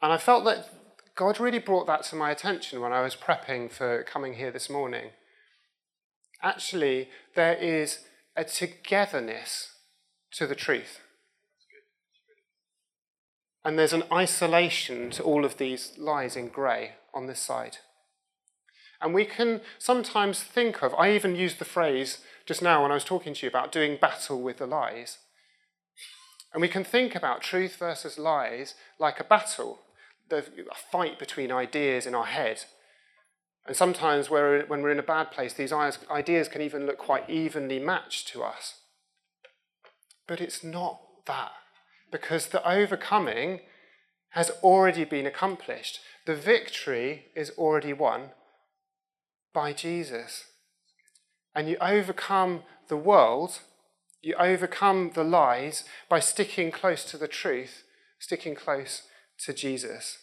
And 0.00 0.12
I 0.12 0.16
felt 0.16 0.44
that 0.46 0.70
God 1.14 1.38
really 1.38 1.58
brought 1.58 1.86
that 1.86 2.04
to 2.04 2.16
my 2.16 2.30
attention 2.30 2.80
when 2.80 2.94
I 2.94 3.02
was 3.02 3.14
prepping 3.14 3.70
for 3.70 4.02
coming 4.04 4.34
here 4.34 4.50
this 4.50 4.70
morning. 4.70 5.10
Actually, 6.42 7.08
there 7.34 7.54
is 7.54 8.00
a 8.36 8.44
togetherness 8.44 9.72
to 10.32 10.46
the 10.46 10.54
truth. 10.54 11.00
And 13.64 13.78
there's 13.78 13.92
an 13.92 14.04
isolation 14.10 15.10
to 15.10 15.22
all 15.22 15.44
of 15.44 15.58
these 15.58 15.92
lies 15.98 16.36
in 16.36 16.48
grey 16.48 16.92
on 17.12 17.26
this 17.26 17.40
side. 17.40 17.78
And 19.02 19.12
we 19.12 19.24
can 19.24 19.60
sometimes 19.78 20.42
think 20.42 20.82
of, 20.82 20.94
I 20.94 21.12
even 21.12 21.34
used 21.36 21.58
the 21.58 21.64
phrase 21.64 22.18
just 22.46 22.62
now 22.62 22.82
when 22.82 22.90
I 22.90 22.94
was 22.94 23.04
talking 23.04 23.34
to 23.34 23.46
you 23.46 23.50
about 23.50 23.72
doing 23.72 23.98
battle 24.00 24.40
with 24.40 24.58
the 24.58 24.66
lies. 24.66 25.18
And 26.52 26.60
we 26.60 26.68
can 26.68 26.84
think 26.84 27.14
about 27.14 27.42
truth 27.42 27.76
versus 27.76 28.18
lies 28.18 28.74
like 28.98 29.20
a 29.20 29.24
battle, 29.24 29.80
a 30.30 30.42
fight 30.90 31.18
between 31.18 31.52
ideas 31.52 32.06
in 32.06 32.14
our 32.14 32.26
head. 32.26 32.64
And 33.66 33.76
sometimes 33.76 34.30
when 34.30 34.66
we're 34.68 34.90
in 34.90 34.98
a 34.98 35.02
bad 35.02 35.30
place, 35.30 35.52
these 35.52 35.72
ideas 35.72 36.48
can 36.48 36.62
even 36.62 36.86
look 36.86 36.98
quite 36.98 37.28
evenly 37.28 37.78
matched 37.78 38.28
to 38.28 38.42
us. 38.42 38.80
But 40.26 40.40
it's 40.40 40.64
not 40.64 41.00
that, 41.26 41.52
because 42.10 42.48
the 42.48 42.68
overcoming 42.68 43.60
has 44.30 44.50
already 44.62 45.04
been 45.04 45.26
accomplished. 45.26 46.00
The 46.26 46.36
victory 46.36 47.26
is 47.36 47.50
already 47.58 47.92
won 47.92 48.30
by 49.52 49.72
Jesus. 49.72 50.44
And 51.54 51.68
you 51.68 51.76
overcome 51.80 52.62
the 52.88 52.96
world, 52.96 53.60
you 54.22 54.34
overcome 54.34 55.12
the 55.14 55.24
lies 55.24 55.84
by 56.08 56.20
sticking 56.20 56.70
close 56.70 57.04
to 57.06 57.16
the 57.16 57.28
truth, 57.28 57.82
sticking 58.18 58.54
close 58.54 59.02
to 59.40 59.52
Jesus. 59.52 60.18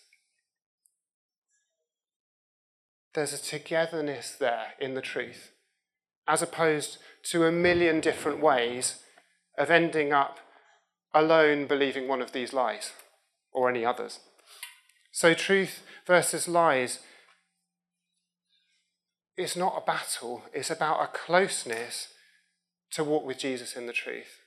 There's 3.17 3.33
a 3.33 3.41
togetherness 3.41 4.35
there 4.39 4.73
in 4.79 4.93
the 4.93 5.01
truth, 5.01 5.49
as 6.27 6.43
opposed 6.43 6.99
to 7.31 7.45
a 7.45 7.51
million 7.51 7.99
different 7.99 8.39
ways 8.41 8.99
of 9.57 9.71
ending 9.71 10.13
up 10.13 10.37
alone 11.15 11.65
believing 11.65 12.07
one 12.07 12.21
of 12.21 12.31
these 12.31 12.53
lies 12.53 12.91
or 13.51 13.71
any 13.71 13.83
others. 13.83 14.19
So, 15.11 15.33
truth 15.33 15.81
versus 16.05 16.47
lies 16.47 16.99
it's 19.35 19.55
not 19.55 19.81
a 19.81 19.85
battle, 19.87 20.43
it's 20.53 20.69
about 20.69 21.01
a 21.01 21.07
closeness 21.07 22.09
to 22.91 23.03
walk 23.03 23.25
with 23.25 23.39
Jesus 23.39 23.75
in 23.75 23.87
the 23.87 23.93
truth. 23.93 24.41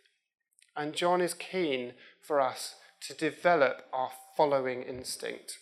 And 0.77 0.95
John 0.95 1.21
is 1.21 1.35
keen 1.35 1.95
for 2.23 2.41
us 2.41 2.77
to 3.09 3.15
develop 3.15 3.87
our 3.93 4.13
following 4.37 4.85
instinct. 4.85 5.59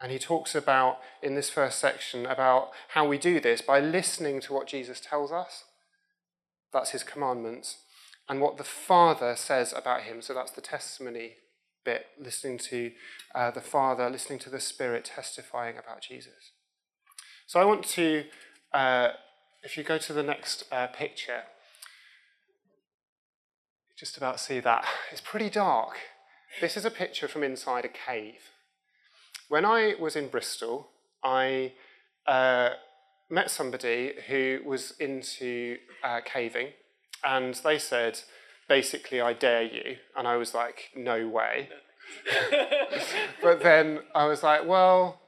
And 0.00 0.12
he 0.12 0.18
talks 0.18 0.54
about, 0.54 0.98
in 1.22 1.34
this 1.34 1.50
first 1.50 1.78
section, 1.78 2.24
about 2.24 2.70
how 2.88 3.06
we 3.06 3.18
do 3.18 3.40
this 3.40 3.60
by 3.60 3.80
listening 3.80 4.40
to 4.42 4.52
what 4.52 4.68
Jesus 4.68 5.00
tells 5.00 5.32
us. 5.32 5.64
That's 6.72 6.90
his 6.90 7.02
commandments. 7.02 7.78
And 8.28 8.40
what 8.40 8.58
the 8.58 8.64
Father 8.64 9.34
says 9.36 9.72
about 9.72 10.02
him. 10.02 10.22
So 10.22 10.34
that's 10.34 10.52
the 10.52 10.60
testimony 10.60 11.36
bit, 11.84 12.06
listening 12.20 12.58
to 12.58 12.92
uh, 13.34 13.50
the 13.50 13.60
Father, 13.60 14.10
listening 14.10 14.38
to 14.40 14.50
the 14.50 14.60
Spirit 14.60 15.04
testifying 15.06 15.78
about 15.78 16.02
Jesus. 16.02 16.52
So 17.46 17.58
I 17.58 17.64
want 17.64 17.84
to, 17.84 18.24
uh, 18.74 19.08
if 19.62 19.76
you 19.78 19.82
go 19.82 19.96
to 19.98 20.12
the 20.12 20.22
next 20.22 20.64
uh, 20.70 20.88
picture, 20.88 21.44
just 23.98 24.16
about 24.16 24.38
see 24.38 24.60
that. 24.60 24.84
It's 25.10 25.22
pretty 25.22 25.50
dark. 25.50 25.96
This 26.60 26.76
is 26.76 26.84
a 26.84 26.90
picture 26.90 27.26
from 27.26 27.42
inside 27.42 27.84
a 27.84 27.88
cave. 27.88 28.50
When 29.48 29.64
I 29.64 29.94
was 29.98 30.14
in 30.14 30.28
Bristol, 30.28 30.88
I 31.24 31.72
uh, 32.26 32.70
met 33.30 33.50
somebody 33.50 34.12
who 34.28 34.60
was 34.64 34.92
into 35.00 35.78
uh, 36.04 36.20
caving, 36.24 36.68
and 37.24 37.54
they 37.64 37.78
said, 37.78 38.20
basically, 38.68 39.20
I 39.20 39.32
dare 39.32 39.62
you. 39.62 39.96
And 40.16 40.28
I 40.28 40.36
was 40.36 40.54
like, 40.54 40.90
no 40.94 41.26
way. 41.26 41.70
but 43.42 43.62
then 43.62 44.00
I 44.14 44.26
was 44.26 44.42
like, 44.42 44.66
well, 44.66 45.20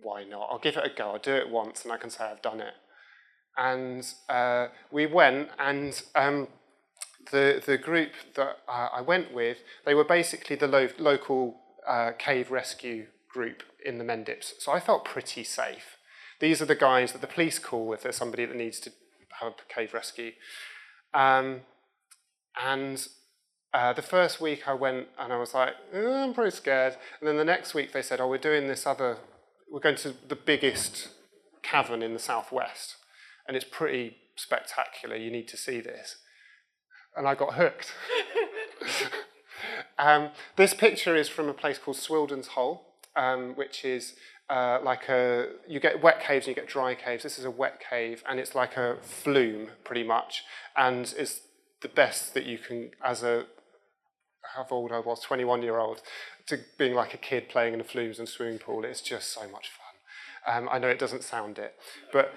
why 0.00 0.24
not? 0.24 0.48
I'll 0.50 0.58
give 0.58 0.76
it 0.76 0.86
a 0.86 0.96
go. 0.96 1.12
I'll 1.12 1.18
do 1.18 1.34
it 1.34 1.48
once 1.48 1.84
and 1.84 1.92
I 1.92 1.96
can 1.96 2.10
say 2.10 2.24
I've 2.24 2.42
done 2.42 2.60
it. 2.60 2.74
And 3.56 4.04
uh, 4.28 4.68
we 4.90 5.06
went, 5.06 5.48
and 5.60 6.00
um, 6.16 6.48
the, 7.30 7.62
the 7.64 7.78
group 7.78 8.10
that 8.34 8.58
uh, 8.68 8.88
I 8.92 9.00
went 9.00 9.32
with, 9.32 9.58
they 9.86 9.94
were 9.94 10.04
basically 10.04 10.56
the 10.56 10.66
lo- 10.66 10.88
local 10.98 11.60
uh, 11.86 12.12
cave 12.18 12.50
rescue 12.50 13.06
group 13.34 13.62
in 13.84 13.98
the 13.98 14.04
Mendips. 14.04 14.52
So 14.58 14.72
I 14.72 14.80
felt 14.80 15.04
pretty 15.04 15.44
safe. 15.44 15.98
These 16.40 16.62
are 16.62 16.66
the 16.66 16.74
guys 16.74 17.12
that 17.12 17.20
the 17.20 17.26
police 17.26 17.58
call 17.58 17.92
if 17.92 18.02
there's 18.02 18.16
somebody 18.16 18.46
that 18.46 18.56
needs 18.56 18.80
to 18.80 18.92
have 19.40 19.52
a 19.52 19.74
cave 19.74 19.92
rescue. 19.92 20.32
Um, 21.12 21.60
and 22.62 23.06
uh, 23.72 23.92
the 23.92 24.02
first 24.02 24.40
week 24.40 24.66
I 24.66 24.74
went 24.74 25.08
and 25.18 25.32
I 25.32 25.38
was 25.38 25.52
like, 25.52 25.74
oh, 25.92 26.24
I'm 26.24 26.32
pretty 26.32 26.56
scared. 26.56 26.96
And 27.20 27.28
then 27.28 27.36
the 27.36 27.44
next 27.44 27.74
week 27.74 27.92
they 27.92 28.02
said, 28.02 28.20
oh, 28.20 28.28
we're 28.28 28.38
doing 28.38 28.68
this 28.68 28.86
other 28.86 29.18
we're 29.74 29.80
going 29.80 29.96
to 29.96 30.14
the 30.28 30.36
biggest 30.36 31.08
cavern 31.64 32.00
in 32.00 32.12
the 32.12 32.20
southwest, 32.20 32.94
and 33.48 33.56
it's 33.56 33.66
pretty 33.68 34.16
spectacular. 34.36 35.16
You 35.16 35.32
need 35.32 35.48
to 35.48 35.56
see 35.56 35.80
this. 35.80 36.16
And 37.16 37.26
I 37.26 37.34
got 37.34 37.54
hooked. 37.54 37.92
um, 39.98 40.30
this 40.54 40.74
picture 40.74 41.16
is 41.16 41.28
from 41.28 41.48
a 41.48 41.54
place 41.54 41.78
called 41.78 41.96
Swildon's 41.96 42.48
Hole, 42.48 42.93
um, 43.16 43.54
which 43.54 43.84
is 43.84 44.14
uh, 44.50 44.78
like 44.82 45.08
a 45.08 45.48
you 45.68 45.80
get 45.80 46.02
wet 46.02 46.20
caves 46.20 46.46
and 46.46 46.56
you 46.56 46.62
get 46.62 46.70
dry 46.70 46.94
caves. 46.94 47.22
This 47.22 47.38
is 47.38 47.44
a 47.44 47.50
wet 47.50 47.80
cave, 47.90 48.22
and 48.28 48.38
it's 48.38 48.54
like 48.54 48.76
a 48.76 48.96
flume 49.02 49.68
pretty 49.84 50.04
much, 50.04 50.42
and 50.76 51.14
it's 51.18 51.40
the 51.82 51.88
best 51.88 52.34
that 52.34 52.44
you 52.44 52.58
can 52.58 52.90
as 53.04 53.22
a 53.22 53.46
how 54.54 54.66
old 54.70 54.92
I 54.92 55.00
was, 55.00 55.20
21 55.20 55.62
year 55.62 55.78
old, 55.78 56.02
to 56.46 56.58
being 56.78 56.94
like 56.94 57.14
a 57.14 57.18
kid 57.18 57.48
playing 57.48 57.72
in 57.72 57.78
the 57.78 57.84
flumes 57.84 58.18
and 58.18 58.28
swimming 58.28 58.58
pool. 58.58 58.84
It's 58.84 59.00
just 59.00 59.32
so 59.32 59.48
much 59.48 59.70
fun. 59.70 60.56
Um, 60.56 60.68
I 60.70 60.78
know 60.78 60.88
it 60.88 60.98
doesn't 60.98 61.24
sound 61.24 61.58
it, 61.58 61.74
but 62.12 62.32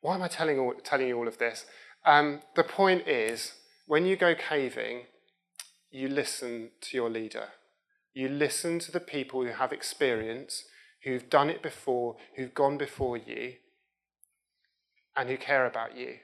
why 0.00 0.14
am 0.14 0.22
I 0.22 0.28
telling, 0.28 0.58
all, 0.58 0.74
telling 0.84 1.08
you 1.08 1.16
all 1.16 1.28
of 1.28 1.38
this? 1.38 1.64
Um, 2.04 2.42
the 2.54 2.64
point 2.64 3.08
is, 3.08 3.54
when 3.86 4.06
you 4.06 4.16
go 4.16 4.34
caving, 4.34 5.06
you 5.90 6.08
listen 6.08 6.70
to 6.82 6.96
your 6.96 7.10
leader. 7.10 7.48
You 8.18 8.28
listen 8.28 8.80
to 8.80 8.90
the 8.90 8.98
people 8.98 9.44
who 9.44 9.52
have 9.52 9.72
experience, 9.72 10.64
who've 11.04 11.30
done 11.30 11.48
it 11.48 11.62
before, 11.62 12.16
who've 12.34 12.52
gone 12.52 12.76
before 12.76 13.16
you, 13.16 13.52
and 15.16 15.28
who 15.28 15.36
care 15.36 15.64
about 15.64 15.96
you. 15.96 16.16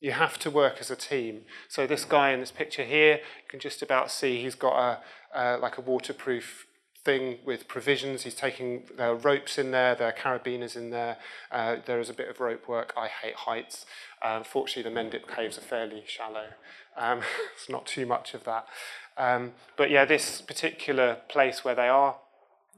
You 0.00 0.12
have 0.12 0.38
to 0.38 0.48
work 0.48 0.76
as 0.78 0.92
a 0.92 0.94
team. 0.94 1.40
So 1.68 1.88
this 1.88 2.04
guy 2.04 2.30
in 2.30 2.38
this 2.38 2.52
picture 2.52 2.84
here, 2.84 3.14
you 3.16 3.48
can 3.48 3.58
just 3.58 3.82
about 3.82 4.12
see 4.12 4.40
he's 4.40 4.54
got 4.54 4.76
a 4.78 5.36
uh, 5.36 5.58
like 5.58 5.76
a 5.76 5.80
waterproof 5.80 6.66
thing 7.04 7.38
with 7.44 7.66
provisions. 7.66 8.22
He's 8.22 8.36
taking 8.36 8.84
there 8.96 9.08
are 9.08 9.16
ropes 9.16 9.58
in 9.58 9.72
there, 9.72 9.96
there 9.96 10.06
are 10.06 10.12
carabiners 10.12 10.76
in 10.76 10.90
there. 10.90 11.16
Uh, 11.50 11.78
there 11.84 11.98
is 11.98 12.10
a 12.10 12.14
bit 12.14 12.28
of 12.28 12.38
rope 12.38 12.68
work. 12.68 12.92
I 12.96 13.08
hate 13.08 13.34
heights. 13.34 13.86
Uh, 14.22 14.44
fortunately, 14.44 14.88
the 14.88 14.96
Mendip 14.96 15.26
caves 15.34 15.58
are 15.58 15.62
fairly 15.62 16.04
shallow. 16.06 16.50
Um, 16.96 17.22
it's 17.56 17.68
not 17.68 17.86
too 17.86 18.06
much 18.06 18.34
of 18.34 18.44
that. 18.44 18.66
Um, 19.18 19.52
but 19.76 19.90
yeah, 19.90 20.04
this 20.04 20.40
particular 20.40 21.18
place 21.28 21.64
where 21.64 21.74
they 21.74 21.88
are, 21.88 22.16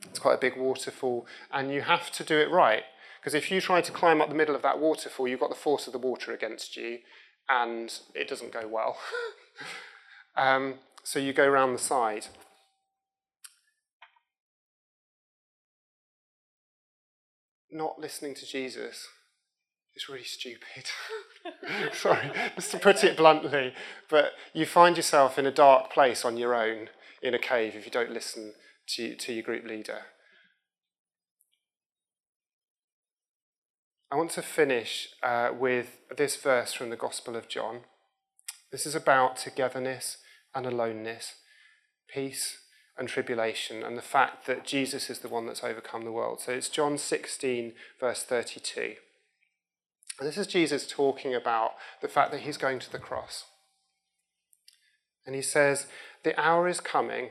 it's 0.05 0.19
quite 0.19 0.35
a 0.35 0.41
big 0.41 0.57
waterfall, 0.57 1.27
and 1.53 1.71
you 1.71 1.83
have 1.83 2.11
to 2.13 2.25
do 2.25 2.39
it 2.39 2.51
right. 2.51 2.83
Because 3.21 3.35
if 3.35 3.51
you 3.51 3.61
try 3.61 3.83
to 3.83 3.93
climb 3.93 4.23
up 4.23 4.31
the 4.31 4.35
middle 4.35 4.57
of 4.57 4.63
that 4.63 4.79
waterfall, 4.79 5.29
you've 5.29 5.41
got 5.41 5.51
the 5.51 5.55
force 5.55 5.87
of 5.87 5.93
the 5.93 5.99
water 5.99 6.33
against 6.33 6.77
you, 6.77 7.01
and 7.49 8.01
it 8.15 8.27
doesn't 8.27 8.53
go 8.53 8.67
well. 8.67 8.97
um, 10.37 10.77
so 11.05 11.19
you 11.19 11.35
go 11.35 11.47
around 11.47 11.75
the 11.75 11.79
side. 11.79 12.27
Not 17.71 18.01
listening 18.01 18.35
to 18.35 18.47
Jesus 18.47 19.07
is 19.97 20.09
really 20.09 20.25
stupid. 20.25 20.91
Sorry, 21.93 22.31
just 22.55 22.71
to 22.73 22.79
put 22.79 23.05
it 23.05 23.17
bluntly. 23.17 23.75
But 24.09 24.33
you 24.53 24.67
find 24.67 24.97
yourself 24.97 25.39
in 25.39 25.47
a 25.47 25.51
dark 25.51 25.93
place 25.93 26.25
on 26.25 26.37
your 26.37 26.55
own 26.55 26.89
in 27.23 27.35
a 27.35 27.39
cave 27.39 27.75
if 27.75 27.85
you 27.85 27.91
don't 27.91 28.13
listen 28.13 28.55
to, 28.89 29.15
to 29.17 29.33
your 29.33 29.43
group 29.43 29.65
leader. 29.65 30.03
I 34.13 34.17
want 34.17 34.33
to 34.33 34.43
finish 34.43 35.09
uh, 35.23 35.51
with 35.57 35.99
this 36.17 36.35
verse 36.37 36.73
from 36.73 36.91
the 36.91 36.97
Gospel 36.97 37.37
of 37.37 37.49
John. 37.49 37.81
This 38.73 38.85
is 38.85 38.97
about 38.97 39.37
togetherness 39.37 40.19
and 40.53 40.67
aloneness, 40.67 41.35
peace 42.13 42.59
and 42.99 43.09
tribulation, 43.09 43.85
and 43.85 43.97
the 43.97 44.03
fact 44.03 44.47
that 44.47 44.65
Jesus 44.65 45.11
is 45.11 45.21
the 45.21 45.29
one 45.29 45.47
that's 45.47 45.63
overcome 45.63 46.05
the 46.05 46.11
world. 46.11 46.41
So 46.41 46.53
it's 46.53 46.69
John 46.69 46.99
16, 46.99 47.73
verse 48.01 48.25
32. 48.25 48.95
This 50.27 50.39
is 50.39 50.47
Jesus 50.47 50.87
talking 50.87 51.35
about 51.35 51.73
the 52.03 52.09
fact 52.09 52.31
that 52.33 52.41
he's 52.41 52.59
going 52.59 52.79
to 52.81 52.93
the 52.93 52.99
cross. 52.99 53.47
And 55.27 55.35
he 55.35 55.43
says, 55.43 55.87
The 56.25 56.39
hour 56.39 56.69
is 56.69 56.81
coming 56.81 57.31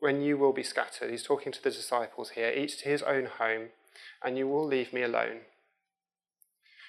when 0.00 0.22
you 0.22 0.36
will 0.36 0.52
be 0.52 0.62
scattered. 0.62 1.10
He's 1.10 1.22
talking 1.22 1.52
to 1.52 1.62
the 1.62 1.70
disciples 1.70 2.30
here, 2.30 2.50
each 2.50 2.78
to 2.82 2.88
his 2.88 3.02
own 3.02 3.26
home, 3.26 3.68
and 4.22 4.38
you 4.38 4.46
will 4.46 4.66
leave 4.66 4.92
me 4.92 5.02
alone. 5.02 5.40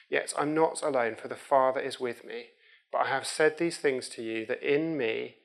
Yet 0.09 0.33
I'm 0.37 0.53
not 0.53 0.81
alone, 0.81 1.15
for 1.15 1.27
the 1.27 1.35
Father 1.35 1.79
is 1.79 1.99
with 1.99 2.25
me. 2.25 2.47
But 2.91 3.05
I 3.05 3.09
have 3.09 3.27
said 3.27 3.57
these 3.57 3.77
things 3.77 4.09
to 4.09 4.23
you, 4.23 4.45
that 4.47 4.63
in 4.63 4.97
me 4.97 5.35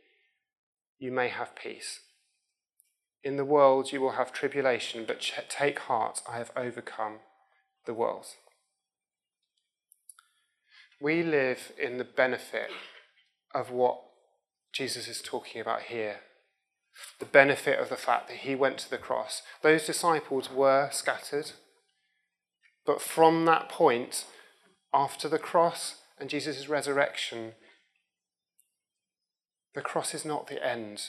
you 0.98 1.12
may 1.12 1.28
have 1.28 1.54
peace. 1.54 2.00
In 3.22 3.36
the 3.36 3.44
world 3.44 3.92
you 3.92 4.00
will 4.00 4.12
have 4.12 4.32
tribulation, 4.32 5.04
but 5.06 5.20
take 5.48 5.78
heart, 5.80 6.20
I 6.28 6.38
have 6.38 6.50
overcome 6.56 7.20
the 7.86 7.94
world. 7.94 8.26
We 11.04 11.22
live 11.22 11.70
in 11.78 11.98
the 11.98 12.04
benefit 12.04 12.70
of 13.54 13.70
what 13.70 14.00
Jesus 14.72 15.06
is 15.06 15.20
talking 15.20 15.60
about 15.60 15.82
here. 15.82 16.20
The 17.18 17.26
benefit 17.26 17.78
of 17.78 17.90
the 17.90 17.96
fact 17.96 18.28
that 18.28 18.38
he 18.38 18.54
went 18.54 18.78
to 18.78 18.90
the 18.90 18.96
cross. 18.96 19.42
Those 19.60 19.84
disciples 19.84 20.50
were 20.50 20.88
scattered, 20.92 21.50
but 22.86 23.02
from 23.02 23.44
that 23.44 23.68
point, 23.68 24.24
after 24.94 25.28
the 25.28 25.38
cross 25.38 25.96
and 26.18 26.30
Jesus' 26.30 26.70
resurrection, 26.70 27.52
the 29.74 29.82
cross 29.82 30.14
is 30.14 30.24
not 30.24 30.46
the 30.46 30.66
end 30.66 31.02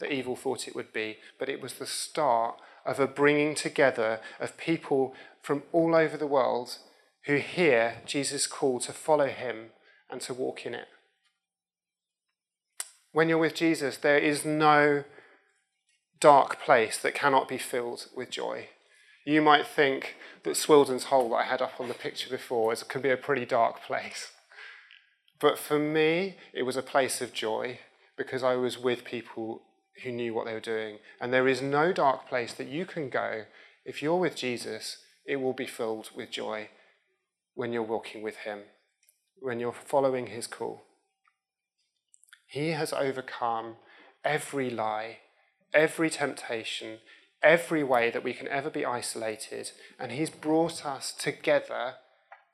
that 0.00 0.10
evil 0.10 0.34
thought 0.34 0.66
it 0.66 0.74
would 0.74 0.92
be, 0.92 1.18
but 1.38 1.48
it 1.48 1.62
was 1.62 1.74
the 1.74 1.86
start 1.86 2.56
of 2.84 2.98
a 2.98 3.06
bringing 3.06 3.54
together 3.54 4.18
of 4.40 4.56
people 4.56 5.14
from 5.40 5.62
all 5.70 5.94
over 5.94 6.16
the 6.16 6.26
world 6.26 6.78
who 7.26 7.36
hear 7.36 7.96
Jesus' 8.06 8.46
call 8.46 8.78
to 8.80 8.92
follow 8.92 9.26
him 9.26 9.70
and 10.08 10.20
to 10.22 10.34
walk 10.34 10.64
in 10.64 10.74
it. 10.74 10.86
When 13.12 13.28
you're 13.28 13.38
with 13.38 13.54
Jesus, 13.54 13.96
there 13.96 14.18
is 14.18 14.44
no 14.44 15.04
dark 16.20 16.60
place 16.60 16.96
that 16.98 17.14
cannot 17.14 17.48
be 17.48 17.58
filled 17.58 18.06
with 18.14 18.30
joy. 18.30 18.68
You 19.24 19.42
might 19.42 19.66
think 19.66 20.14
that 20.44 20.56
Swildon's 20.56 21.04
Hole 21.04 21.30
that 21.30 21.36
I 21.36 21.42
had 21.44 21.60
up 21.60 21.80
on 21.80 21.88
the 21.88 21.94
picture 21.94 22.30
before 22.30 22.72
is, 22.72 22.84
can 22.84 23.00
be 23.00 23.10
a 23.10 23.16
pretty 23.16 23.44
dark 23.44 23.82
place. 23.82 24.30
But 25.40 25.58
for 25.58 25.78
me, 25.78 26.36
it 26.54 26.62
was 26.62 26.76
a 26.76 26.82
place 26.82 27.20
of 27.20 27.32
joy 27.32 27.80
because 28.16 28.44
I 28.44 28.54
was 28.54 28.78
with 28.78 29.04
people 29.04 29.62
who 30.04 30.12
knew 30.12 30.32
what 30.32 30.46
they 30.46 30.54
were 30.54 30.60
doing. 30.60 30.98
And 31.20 31.32
there 31.32 31.48
is 31.48 31.60
no 31.60 31.92
dark 31.92 32.28
place 32.28 32.54
that 32.54 32.68
you 32.68 32.86
can 32.86 33.10
go. 33.10 33.46
If 33.84 34.00
you're 34.00 34.16
with 34.16 34.36
Jesus, 34.36 34.98
it 35.26 35.36
will 35.36 35.52
be 35.52 35.66
filled 35.66 36.10
with 36.14 36.30
joy 36.30 36.68
when 37.56 37.72
you're 37.72 37.82
walking 37.82 38.22
with 38.22 38.36
Him, 38.36 38.60
when 39.40 39.58
you're 39.58 39.72
following 39.72 40.28
His 40.28 40.46
call. 40.46 40.84
He 42.46 42.68
has 42.70 42.92
overcome 42.92 43.76
every 44.24 44.70
lie, 44.70 45.18
every 45.74 46.10
temptation, 46.10 46.98
every 47.42 47.82
way 47.82 48.10
that 48.10 48.22
we 48.22 48.34
can 48.34 48.46
ever 48.48 48.70
be 48.70 48.84
isolated, 48.84 49.72
and 49.98 50.12
He's 50.12 50.30
brought 50.30 50.86
us 50.86 51.12
together 51.12 51.94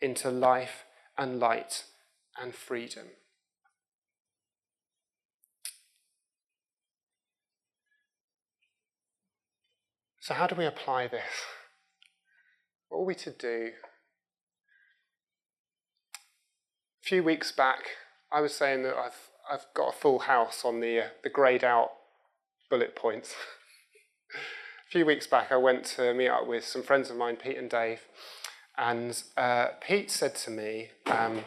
into 0.01 0.31
life 0.31 0.85
and 1.19 1.39
light 1.39 1.85
and 2.41 2.55
freedom. 2.55 3.09
So, 10.21 10.35
how 10.35 10.47
do 10.47 10.55
we 10.55 10.65
apply 10.65 11.09
this? 11.09 11.45
What 12.89 12.99
are 12.99 13.05
we 13.05 13.17
to 13.17 13.31
do? 13.31 13.71
A 17.03 17.05
few 17.05 17.25
weeks 17.25 17.51
back, 17.51 17.97
I 18.31 18.41
was 18.41 18.55
saying 18.55 18.85
that 18.85 18.95
I've, 18.95 19.31
I've 19.51 19.67
got 19.75 19.89
a 19.89 19.93
full 19.93 20.21
house 20.21 20.65
on 20.65 20.79
the, 20.79 21.01
uh, 21.01 21.07
the 21.25 21.31
greyed 21.31 21.65
out 21.65 21.91
bullet 22.71 22.95
points. 22.95 23.35
a 24.89 24.91
few 24.91 25.05
weeks 25.05 25.27
back, 25.27 25.51
I 25.51 25.57
went 25.57 25.85
to 25.97 26.15
meet 26.15 26.29
up 26.29 26.47
with 26.47 26.65
some 26.65 26.85
friends 26.85 27.11
of 27.11 27.17
mine, 27.17 27.35
Pete 27.35 27.59
and 27.59 27.69
Dave, 27.69 28.03
and 28.79 29.21
uh, 29.37 29.71
Pete 29.81 30.13
said 30.13 30.37
to 30.37 30.53
me, 30.53 30.91
um, 31.07 31.41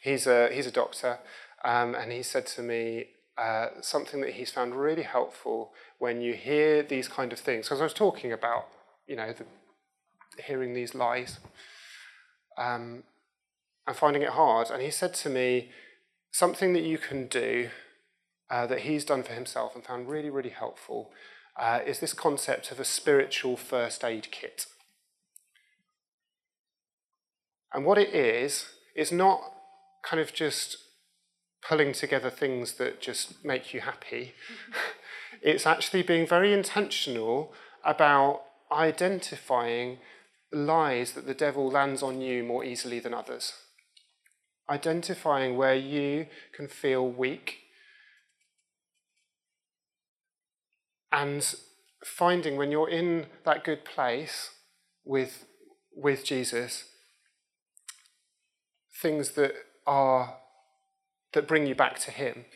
he's, 0.00 0.28
a, 0.28 0.48
he's 0.52 0.68
a 0.68 0.72
doctor, 0.72 1.18
um, 1.64 1.96
and 1.96 2.12
he 2.12 2.22
said 2.22 2.46
to 2.46 2.62
me, 2.62 3.06
uh, 3.36 3.70
something 3.80 4.20
that 4.20 4.34
he's 4.34 4.52
found 4.52 4.76
really 4.76 5.02
helpful 5.02 5.72
when 5.98 6.20
you 6.20 6.34
hear 6.34 6.84
these 6.84 7.08
kind 7.08 7.32
of 7.32 7.40
things. 7.40 7.66
Because 7.66 7.80
I 7.80 7.84
was 7.84 7.92
talking 7.92 8.32
about, 8.32 8.68
you 9.08 9.16
know, 9.16 9.32
the, 9.32 9.46
hearing 10.44 10.74
these 10.74 10.94
lies 10.94 11.40
um, 12.56 13.02
and 13.86 13.96
finding 13.96 14.22
it 14.22 14.30
hard. 14.30 14.70
And 14.70 14.82
he 14.82 14.90
said 14.90 15.14
to 15.14 15.28
me, 15.28 15.70
something 16.32 16.72
that 16.72 16.82
you 16.82 16.98
can 16.98 17.28
do 17.28 17.70
uh, 18.50 18.66
that 18.66 18.80
he's 18.80 19.04
done 19.04 19.22
for 19.22 19.32
himself 19.32 19.74
and 19.74 19.84
found 19.84 20.08
really, 20.08 20.30
really 20.30 20.50
helpful 20.50 21.12
uh, 21.58 21.80
is 21.86 22.00
this 22.00 22.12
concept 22.12 22.70
of 22.70 22.80
a 22.80 22.84
spiritual 22.84 23.56
first 23.56 24.04
aid 24.04 24.28
kit. 24.30 24.66
And 27.72 27.84
what 27.84 27.98
it 27.98 28.14
is, 28.14 28.66
is 28.94 29.10
not 29.10 29.40
kind 30.04 30.20
of 30.20 30.32
just 30.32 30.76
pulling 31.66 31.92
together 31.92 32.30
things 32.30 32.74
that 32.74 33.00
just 33.00 33.44
make 33.44 33.74
you 33.74 33.80
happy. 33.80 34.34
it's 35.42 35.66
actually 35.66 36.02
being 36.02 36.26
very 36.26 36.52
intentional 36.52 37.52
about 37.84 38.42
identifying 38.70 39.98
lies 40.52 41.12
that 41.12 41.26
the 41.26 41.34
devil 41.34 41.68
lands 41.68 42.02
on 42.02 42.20
you 42.20 42.44
more 42.44 42.64
easily 42.64 43.00
than 43.00 43.14
others. 43.14 43.54
Identifying 44.68 45.56
where 45.56 45.74
you 45.74 46.26
can 46.54 46.68
feel 46.68 47.06
weak 47.06 47.58
and 51.12 51.54
finding 52.04 52.56
when 52.56 52.70
you're 52.70 52.88
in 52.88 53.26
that 53.44 53.62
good 53.62 53.84
place 53.84 54.50
with, 55.04 55.46
with 55.94 56.24
Jesus, 56.24 56.84
things 59.00 59.32
that 59.32 59.54
are 59.86 60.38
that 61.34 61.48
bring 61.48 61.66
you 61.66 61.74
back 61.74 61.98
to 61.98 62.10
Him, 62.10 62.46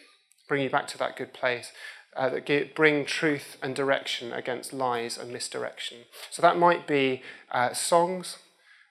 bring 0.49 0.63
you 0.63 0.71
back 0.71 0.87
to 0.89 0.99
that 0.99 1.17
good 1.17 1.35
place, 1.35 1.73
uh, 2.17 2.29
that 2.31 2.75
bring 2.75 3.05
truth 3.05 3.57
and 3.63 3.75
direction 3.75 4.33
against 4.33 4.73
lies 4.73 5.19
and 5.19 5.33
misdirection. 5.33 5.99
So 6.31 6.41
that 6.43 6.57
might 6.57 6.87
be 6.87 7.23
uh, 7.51 7.75
songs 7.75 8.39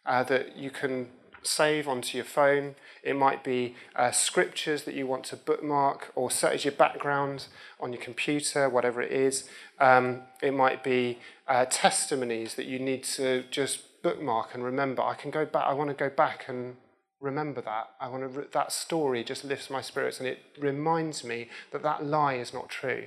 uh, 0.06 0.24
that 0.24 0.56
you 0.56 0.70
can 0.70 1.08
save 1.48 1.88
onto 1.88 2.18
your 2.18 2.26
phone. 2.26 2.76
It 3.04 3.16
might 3.16 3.44
be 3.44 3.76
uh, 3.96 4.12
scriptures 4.12 4.84
that 4.84 4.94
you 4.94 5.08
want 5.08 5.24
to 5.26 5.36
bookmark 5.36 6.12
or 6.16 6.30
set 6.30 6.54
as 6.54 6.66
your 6.66 6.74
background 6.74 7.48
on 7.80 7.94
your 7.94 8.02
computer, 8.02 8.70
whatever 8.70 9.02
it 9.02 9.12
is. 9.12 9.50
Um, 9.80 10.24
it 10.42 10.54
might 10.54 10.84
be 10.84 11.20
uh, 11.48 11.66
testimonies 11.70 12.56
that 12.56 12.66
you 12.66 12.80
need 12.80 13.04
to 13.04 13.44
just 13.50 14.02
bookmark 14.04 14.54
and 14.54 14.64
remember. 14.64 15.02
I 15.02 15.16
can 15.16 15.32
go 15.32 15.46
back. 15.46 15.66
I 15.66 15.74
want 15.74 15.90
to 15.90 15.96
go 15.96 16.10
back 16.10 16.46
and 16.48 16.76
remember 17.20 17.62
that. 17.62 17.90
I 18.00 18.10
want 18.10 18.34
to, 18.34 18.48
that 18.52 18.72
story 18.72 19.24
just 19.24 19.44
lifts 19.44 19.70
my 19.70 19.82
spirits 19.82 20.20
and 20.20 20.28
it 20.28 20.40
reminds 20.60 21.24
me 21.24 21.50
that 21.72 21.84
that 21.84 22.06
lie 22.06 22.36
is 22.36 22.54
not 22.54 22.70
true. 22.70 23.06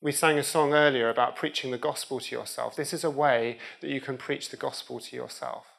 We 0.00 0.12
sang 0.12 0.36
a 0.36 0.42
song 0.42 0.74
earlier 0.74 1.08
about 1.08 1.36
preaching 1.36 1.70
the 1.70 1.78
gospel 1.78 2.18
to 2.18 2.34
yourself. 2.34 2.74
This 2.74 2.92
is 2.92 3.04
a 3.04 3.10
way 3.10 3.58
that 3.80 3.88
you 3.88 4.00
can 4.00 4.18
preach 4.18 4.50
the 4.50 4.56
gospel 4.56 4.98
to 4.98 5.16
yourself. 5.16 5.71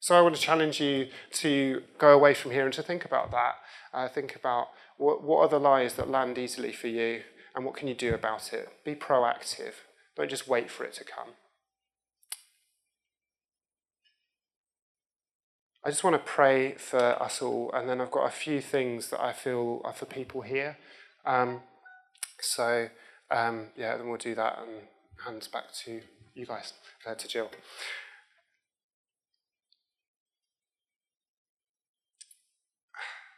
So 0.00 0.16
I 0.16 0.22
want 0.22 0.34
to 0.34 0.40
challenge 0.40 0.80
you 0.80 1.08
to 1.34 1.82
go 1.98 2.14
away 2.14 2.32
from 2.32 2.52
here 2.52 2.64
and 2.64 2.72
to 2.72 2.82
think 2.82 3.04
about 3.04 3.30
that. 3.32 3.56
Uh, 3.92 4.08
think 4.08 4.34
about 4.34 4.68
what, 4.96 5.22
what 5.22 5.40
are 5.40 5.48
the 5.48 5.60
lies 5.60 5.94
that 5.94 6.08
land 6.08 6.38
easily 6.38 6.72
for 6.72 6.88
you 6.88 7.20
and 7.54 7.66
what 7.66 7.76
can 7.76 7.86
you 7.86 7.94
do 7.94 8.14
about 8.14 8.52
it. 8.54 8.68
Be 8.82 8.94
proactive. 8.94 9.74
Don't 10.16 10.30
just 10.30 10.48
wait 10.48 10.70
for 10.70 10.84
it 10.84 10.94
to 10.94 11.04
come. 11.04 11.34
I 15.84 15.90
just 15.90 16.04
want 16.04 16.14
to 16.14 16.30
pray 16.30 16.74
for 16.74 17.00
us 17.22 17.40
all, 17.40 17.70
and 17.72 17.88
then 17.88 18.02
I've 18.02 18.10
got 18.10 18.26
a 18.26 18.30
few 18.30 18.60
things 18.60 19.08
that 19.10 19.20
I 19.20 19.32
feel 19.32 19.80
are 19.82 19.94
for 19.94 20.04
people 20.04 20.42
here. 20.42 20.76
Um, 21.24 21.62
so, 22.38 22.88
um, 23.30 23.68
yeah, 23.76 23.96
then 23.96 24.08
we'll 24.08 24.18
do 24.18 24.34
that 24.34 24.58
and 24.58 24.82
hands 25.24 25.48
back 25.48 25.72
to 25.84 26.02
you 26.34 26.44
guys, 26.44 26.74
uh, 27.06 27.14
to 27.14 27.26
Jill. 27.26 27.50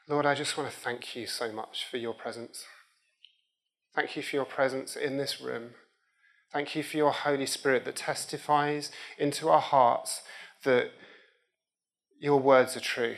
Lord, 0.08 0.26
I 0.26 0.34
just 0.34 0.58
want 0.58 0.68
to 0.68 0.76
thank 0.76 1.14
you 1.14 1.26
so 1.26 1.52
much 1.52 1.86
for 1.88 1.96
your 1.96 2.12
presence. 2.12 2.64
Thank 3.94 4.16
you 4.16 4.22
for 4.22 4.34
your 4.36 4.44
presence 4.44 4.96
in 4.96 5.16
this 5.16 5.40
room. 5.40 5.70
Thank 6.52 6.74
you 6.74 6.82
for 6.82 6.96
your 6.96 7.12
Holy 7.12 7.46
Spirit 7.46 7.84
that 7.84 7.96
testifies 7.96 8.90
into 9.16 9.48
our 9.48 9.60
hearts 9.60 10.22
that 10.64 10.90
your 12.20 12.40
words 12.40 12.76
are 12.76 12.80
true. 12.80 13.16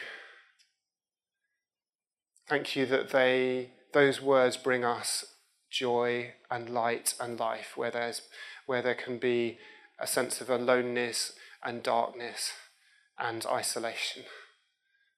Thank 2.48 2.76
you 2.76 2.84
that 2.86 3.10
they, 3.10 3.70
those 3.92 4.20
words 4.20 4.56
bring 4.58 4.84
us 4.84 5.24
joy 5.70 6.34
and 6.50 6.68
light 6.68 7.14
and 7.18 7.40
life 7.40 7.76
where, 7.76 7.90
there's, 7.90 8.22
where 8.66 8.82
there 8.82 8.94
can 8.94 9.18
be 9.18 9.58
a 9.98 10.06
sense 10.06 10.40
of 10.40 10.50
aloneness 10.50 11.32
and 11.64 11.82
darkness 11.82 12.52
and 13.18 13.46
isolation. 13.46 14.24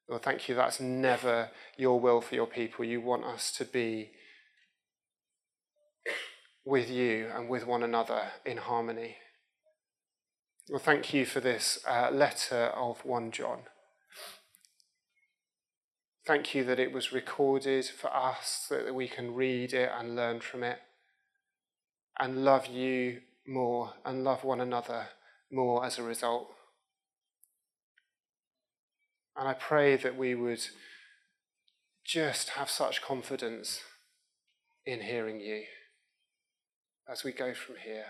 Lord, 0.08 0.22
thank 0.22 0.48
you 0.48 0.54
that's 0.54 0.80
never 0.80 1.50
your 1.76 1.98
will 1.98 2.20
for 2.20 2.34
your 2.34 2.46
people. 2.46 2.84
You 2.84 3.00
want 3.00 3.24
us 3.24 3.50
to 3.52 3.64
be 3.64 4.12
with 6.64 6.90
you 6.90 7.28
and 7.34 7.48
with 7.48 7.66
one 7.66 7.82
another 7.82 8.32
in 8.44 8.58
harmony. 8.58 9.16
Well, 10.68 10.80
thank 10.80 11.14
you 11.14 11.24
for 11.24 11.40
this 11.40 11.78
uh, 11.88 12.10
letter 12.10 12.72
of 12.74 13.04
1 13.04 13.30
John. 13.30 13.60
Thank 16.26 16.56
you 16.56 16.64
that 16.64 16.80
it 16.80 16.90
was 16.90 17.12
recorded 17.12 17.84
for 17.86 18.12
us, 18.14 18.66
that 18.68 18.92
we 18.92 19.06
can 19.06 19.32
read 19.32 19.72
it 19.72 19.90
and 19.96 20.16
learn 20.16 20.40
from 20.40 20.64
it 20.64 20.80
and 22.18 22.44
love 22.44 22.66
you 22.66 23.20
more 23.46 23.92
and 24.04 24.24
love 24.24 24.42
one 24.42 24.60
another 24.60 25.06
more 25.52 25.84
as 25.84 25.98
a 25.98 26.02
result. 26.02 26.48
And 29.38 29.48
I 29.48 29.52
pray 29.52 29.96
that 29.96 30.16
we 30.16 30.34
would 30.34 30.66
just 32.04 32.50
have 32.50 32.70
such 32.70 33.02
confidence 33.02 33.80
in 34.84 35.02
hearing 35.02 35.40
you 35.40 35.64
as 37.10 37.24
we 37.24 37.32
go 37.32 37.52
from 37.52 37.76
here. 37.84 38.06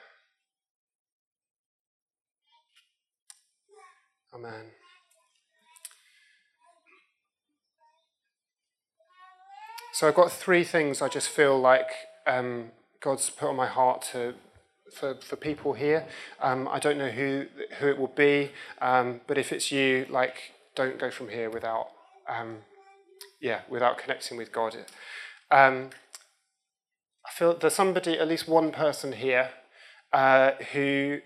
Amen. 4.34 4.66
So 9.92 10.06
I've 10.06 10.14
got 10.14 10.30
three 10.30 10.62
things 10.62 11.00
I 11.00 11.08
just 11.08 11.30
feel 11.30 11.58
like 11.58 11.88
um, 12.26 12.66
God's 13.00 13.30
put 13.30 13.48
on 13.48 13.56
my 13.56 13.66
heart 13.66 14.02
to 14.12 14.34
for, 14.92 15.14
for 15.22 15.36
people 15.36 15.72
here. 15.72 16.06
Um, 16.40 16.68
I 16.68 16.78
don't 16.78 16.98
know 16.98 17.08
who 17.08 17.46
who 17.78 17.88
it 17.88 17.98
will 17.98 18.08
be, 18.08 18.50
um, 18.80 19.22
but 19.26 19.38
if 19.38 19.52
it's 19.52 19.72
you, 19.72 20.06
like, 20.10 20.52
don't 20.76 20.98
go 20.98 21.10
from 21.10 21.28
here 21.28 21.50
without, 21.50 21.88
um, 22.28 22.58
yeah, 23.40 23.62
without 23.68 23.98
connecting 23.98 24.36
with 24.36 24.52
God. 24.52 24.76
Um, 25.50 25.90
I 27.26 27.32
feel 27.32 27.56
there's 27.58 27.74
somebody, 27.74 28.18
at 28.18 28.28
least 28.28 28.46
one 28.46 28.70
person 28.70 29.12
here, 29.12 29.50
uh, 30.12 30.52
who 30.72 31.18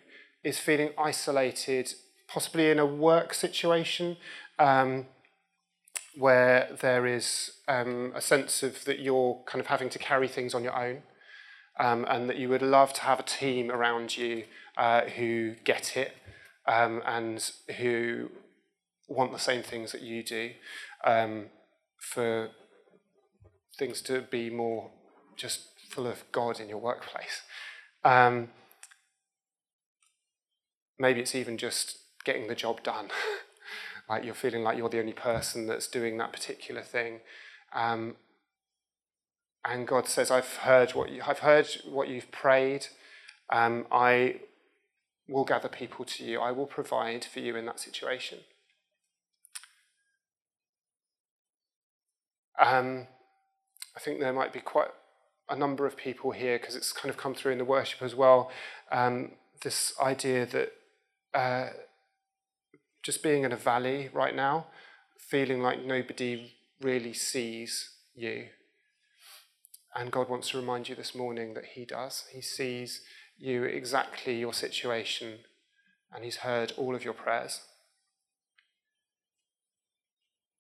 is 0.43 0.59
feeling 0.59 0.91
isolated, 0.97 1.93
possibly 2.27 2.71
in 2.71 2.79
a 2.79 2.87
work 2.87 3.35
situation. 3.35 4.17
Um, 4.59 5.07
where 6.17 6.77
there 6.81 7.07
is 7.07 7.53
um, 7.69 8.13
a 8.15 8.21
sense 8.21 8.63
of 8.63 8.85
that 8.85 8.99
you're 8.99 9.41
kind 9.47 9.61
of 9.61 9.69
having 9.69 9.89
to 9.89 9.99
carry 9.99 10.27
things 10.27 10.55
on 10.55 10.65
your 10.65 10.77
own 10.77 11.03
um, 11.79 12.05
and 12.09 12.29
that 12.29 12.37
you 12.37 12.49
would 12.49 12.63
love 12.63 12.93
to 12.93 13.03
have 13.03 13.21
a 13.21 13.23
team 13.23 13.71
around 13.71 14.17
you 14.17 14.45
uh, 14.77 15.03
who 15.03 15.55
get 15.65 15.97
it 15.97 16.13
um, 16.67 17.03
and 17.07 17.53
who 17.79 18.29
want 19.11 19.33
the 19.33 19.39
same 19.39 19.63
things 19.63 19.93
that 19.93 20.03
you 20.03 20.23
do 20.23 20.53
um, 21.05 21.47
for 21.99 22.51
things 23.79 24.01
to 24.03 24.23
be 24.23 24.49
more 24.49 24.91
just 25.37 25.69
full 25.91 26.07
of 26.07 26.23
God 26.33 26.61
in 26.61 26.69
your 26.69 26.79
workplace. 26.79 27.43
Um, 28.05 28.49
maybe 30.99 31.21
it's 31.21 31.35
even 31.35 31.59
just 31.59 31.99
getting 32.25 32.47
the 32.47 32.55
job 32.55 32.83
done. 32.83 33.09
like 34.09 34.25
you're 34.25 34.35
feeling 34.35 34.63
like 34.63 34.79
you're 34.79 34.89
the 34.89 35.01
only 35.01 35.13
person 35.13 35.67
that's 35.67 35.89
doing 35.89 36.17
that 36.19 36.33
particular 36.33 36.83
thing. 36.83 37.21
Um, 37.75 38.17
and 39.65 39.87
God 39.87 40.09
says, 40.09 40.31
I've 40.31 40.57
heard 40.57 40.93
what, 40.93 41.11
you, 41.11 41.23
I've 41.27 41.41
heard 41.41 41.69
what 41.89 42.09
you've 42.09 42.31
prayed. 42.31 42.87
Um, 43.51 43.87
I 43.91 44.41
will 45.29 45.45
gather 45.45 45.69
people 45.69 46.05
to 46.05 46.25
you. 46.25 46.41
I 46.41 46.53
will 46.53 46.67
provide 46.67 47.25
for 47.25 47.41
you 47.41 47.57
in 47.57 47.67
that 47.67 47.81
situation. 47.81 48.39
Um, 52.61 53.07
I 53.97 54.01
think 54.01 54.21
there 54.21 54.33
might 54.33 54.53
be 54.53 54.61
quite 54.61 54.91
a 55.49 55.57
number 55.57 55.87
of 55.87 55.97
people 55.97 56.31
here 56.31 56.59
because 56.59 56.77
it's 56.77 56.93
kind 56.93 57.11
of 57.11 57.17
come 57.17 57.35
through 57.35 57.53
in 57.53 57.59
the 57.59 57.65
worship 57.65 58.03
as 58.03 58.15
well. 58.15 58.51
Um, 58.93 59.33
this 59.63 59.93
idea 60.01 60.47
that 60.47 60.73
uh, 61.35 61.71
just 63.03 63.23
being 63.23 63.43
in 63.45 63.53
a 63.53 63.57
valley 63.57 64.11
right 64.13 64.35
now, 64.35 64.67
feeling 65.19 65.63
like 65.63 65.85
nobody 65.85 66.53
really 66.81 67.13
sees 67.13 67.91
you 68.15 68.47
and 69.95 70.13
God 70.13 70.29
wants 70.29 70.51
to 70.51 70.59
remind 70.59 70.89
you 70.89 70.95
this 70.95 71.15
morning 71.15 71.55
that 71.55 71.65
He 71.75 71.85
does. 71.85 72.25
He 72.33 72.41
sees 72.41 73.03
you 73.39 73.65
exactly 73.65 74.39
your 74.39 74.53
situation 74.53 75.39
and 76.13 76.25
He's 76.25 76.37
heard 76.37 76.73
all 76.77 76.95
of 76.95 77.05
your 77.05 77.15
prayers. 77.15 77.61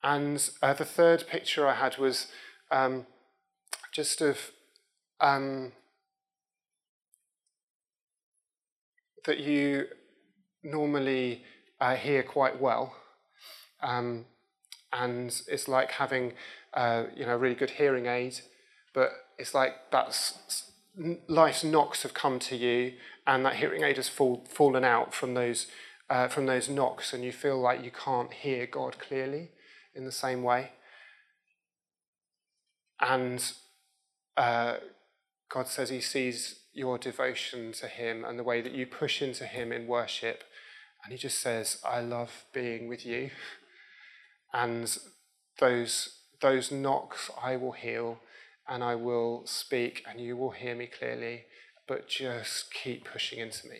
And 0.02 0.48
uh, 0.62 0.74
the 0.74 0.84
third 0.84 1.26
picture 1.28 1.66
I 1.66 1.74
had 1.74 1.98
was 1.98 2.28
um, 2.70 3.06
just 3.92 4.20
of 4.20 4.50
um, 5.20 5.72
that 9.26 9.38
you 9.38 9.86
normally 10.62 11.44
uh, 11.80 11.96
hear 11.96 12.22
quite 12.22 12.60
well. 12.60 12.94
Um, 13.82 14.26
and 14.92 15.40
it's 15.48 15.68
like 15.68 15.92
having 15.92 16.32
uh, 16.74 17.04
you 17.14 17.26
know, 17.26 17.34
a 17.34 17.38
really 17.38 17.54
good 17.54 17.70
hearing 17.70 18.06
aid 18.06 18.40
but 18.92 19.10
it's 19.38 19.54
like 19.54 19.90
that's 19.90 20.70
life's 21.28 21.64
knocks 21.64 22.02
have 22.02 22.14
come 22.14 22.38
to 22.38 22.56
you, 22.56 22.94
and 23.26 23.44
that 23.44 23.56
hearing 23.56 23.82
aid 23.82 23.96
has 23.96 24.08
fall, 24.08 24.44
fallen 24.48 24.84
out 24.84 25.14
from 25.14 25.34
those 25.34 25.66
uh, 26.08 26.28
from 26.28 26.46
those 26.46 26.68
knocks, 26.68 27.12
and 27.12 27.24
you 27.24 27.32
feel 27.32 27.58
like 27.58 27.84
you 27.84 27.90
can't 27.90 28.32
hear 28.32 28.66
God 28.66 28.98
clearly 28.98 29.50
in 29.94 30.05
the 30.05 30.12
same 30.12 30.42
way. 30.42 30.72
And 33.00 33.42
uh, 34.37 34.76
God 35.48 35.66
says 35.68 35.90
He 35.90 36.00
sees 36.00 36.61
your 36.72 36.98
devotion 36.98 37.72
to 37.72 37.87
Him 37.87 38.24
and 38.24 38.38
the 38.38 38.44
way 38.44 38.61
that 38.61 38.72
you 38.72 38.87
push 38.87 39.22
into 39.22 39.44
Him 39.44 39.72
in 39.72 39.87
worship, 39.87 40.44
and 41.03 41.12
He 41.12 41.18
just 41.18 41.40
says, 41.40 41.79
"I 41.85 42.00
love 42.00 42.44
being 42.53 42.88
with 42.88 43.05
you," 43.07 43.31
and 44.53 44.96
those 45.59 46.20
those 46.40 46.70
knocks 46.70 47.31
I 47.42 47.57
will 47.57 47.72
heal 47.72 48.20
and 48.68 48.83
I 48.83 48.94
will 48.94 49.42
speak 49.46 50.05
and 50.09 50.20
you 50.20 50.37
will 50.37 50.53
hear 50.53 50.74
me 50.74 50.87
clearly, 50.87 51.44
but 51.87 52.09
just 52.09 52.72
keep 52.72 53.05
pushing 53.05 53.38
into 53.38 53.68
me. 53.68 53.79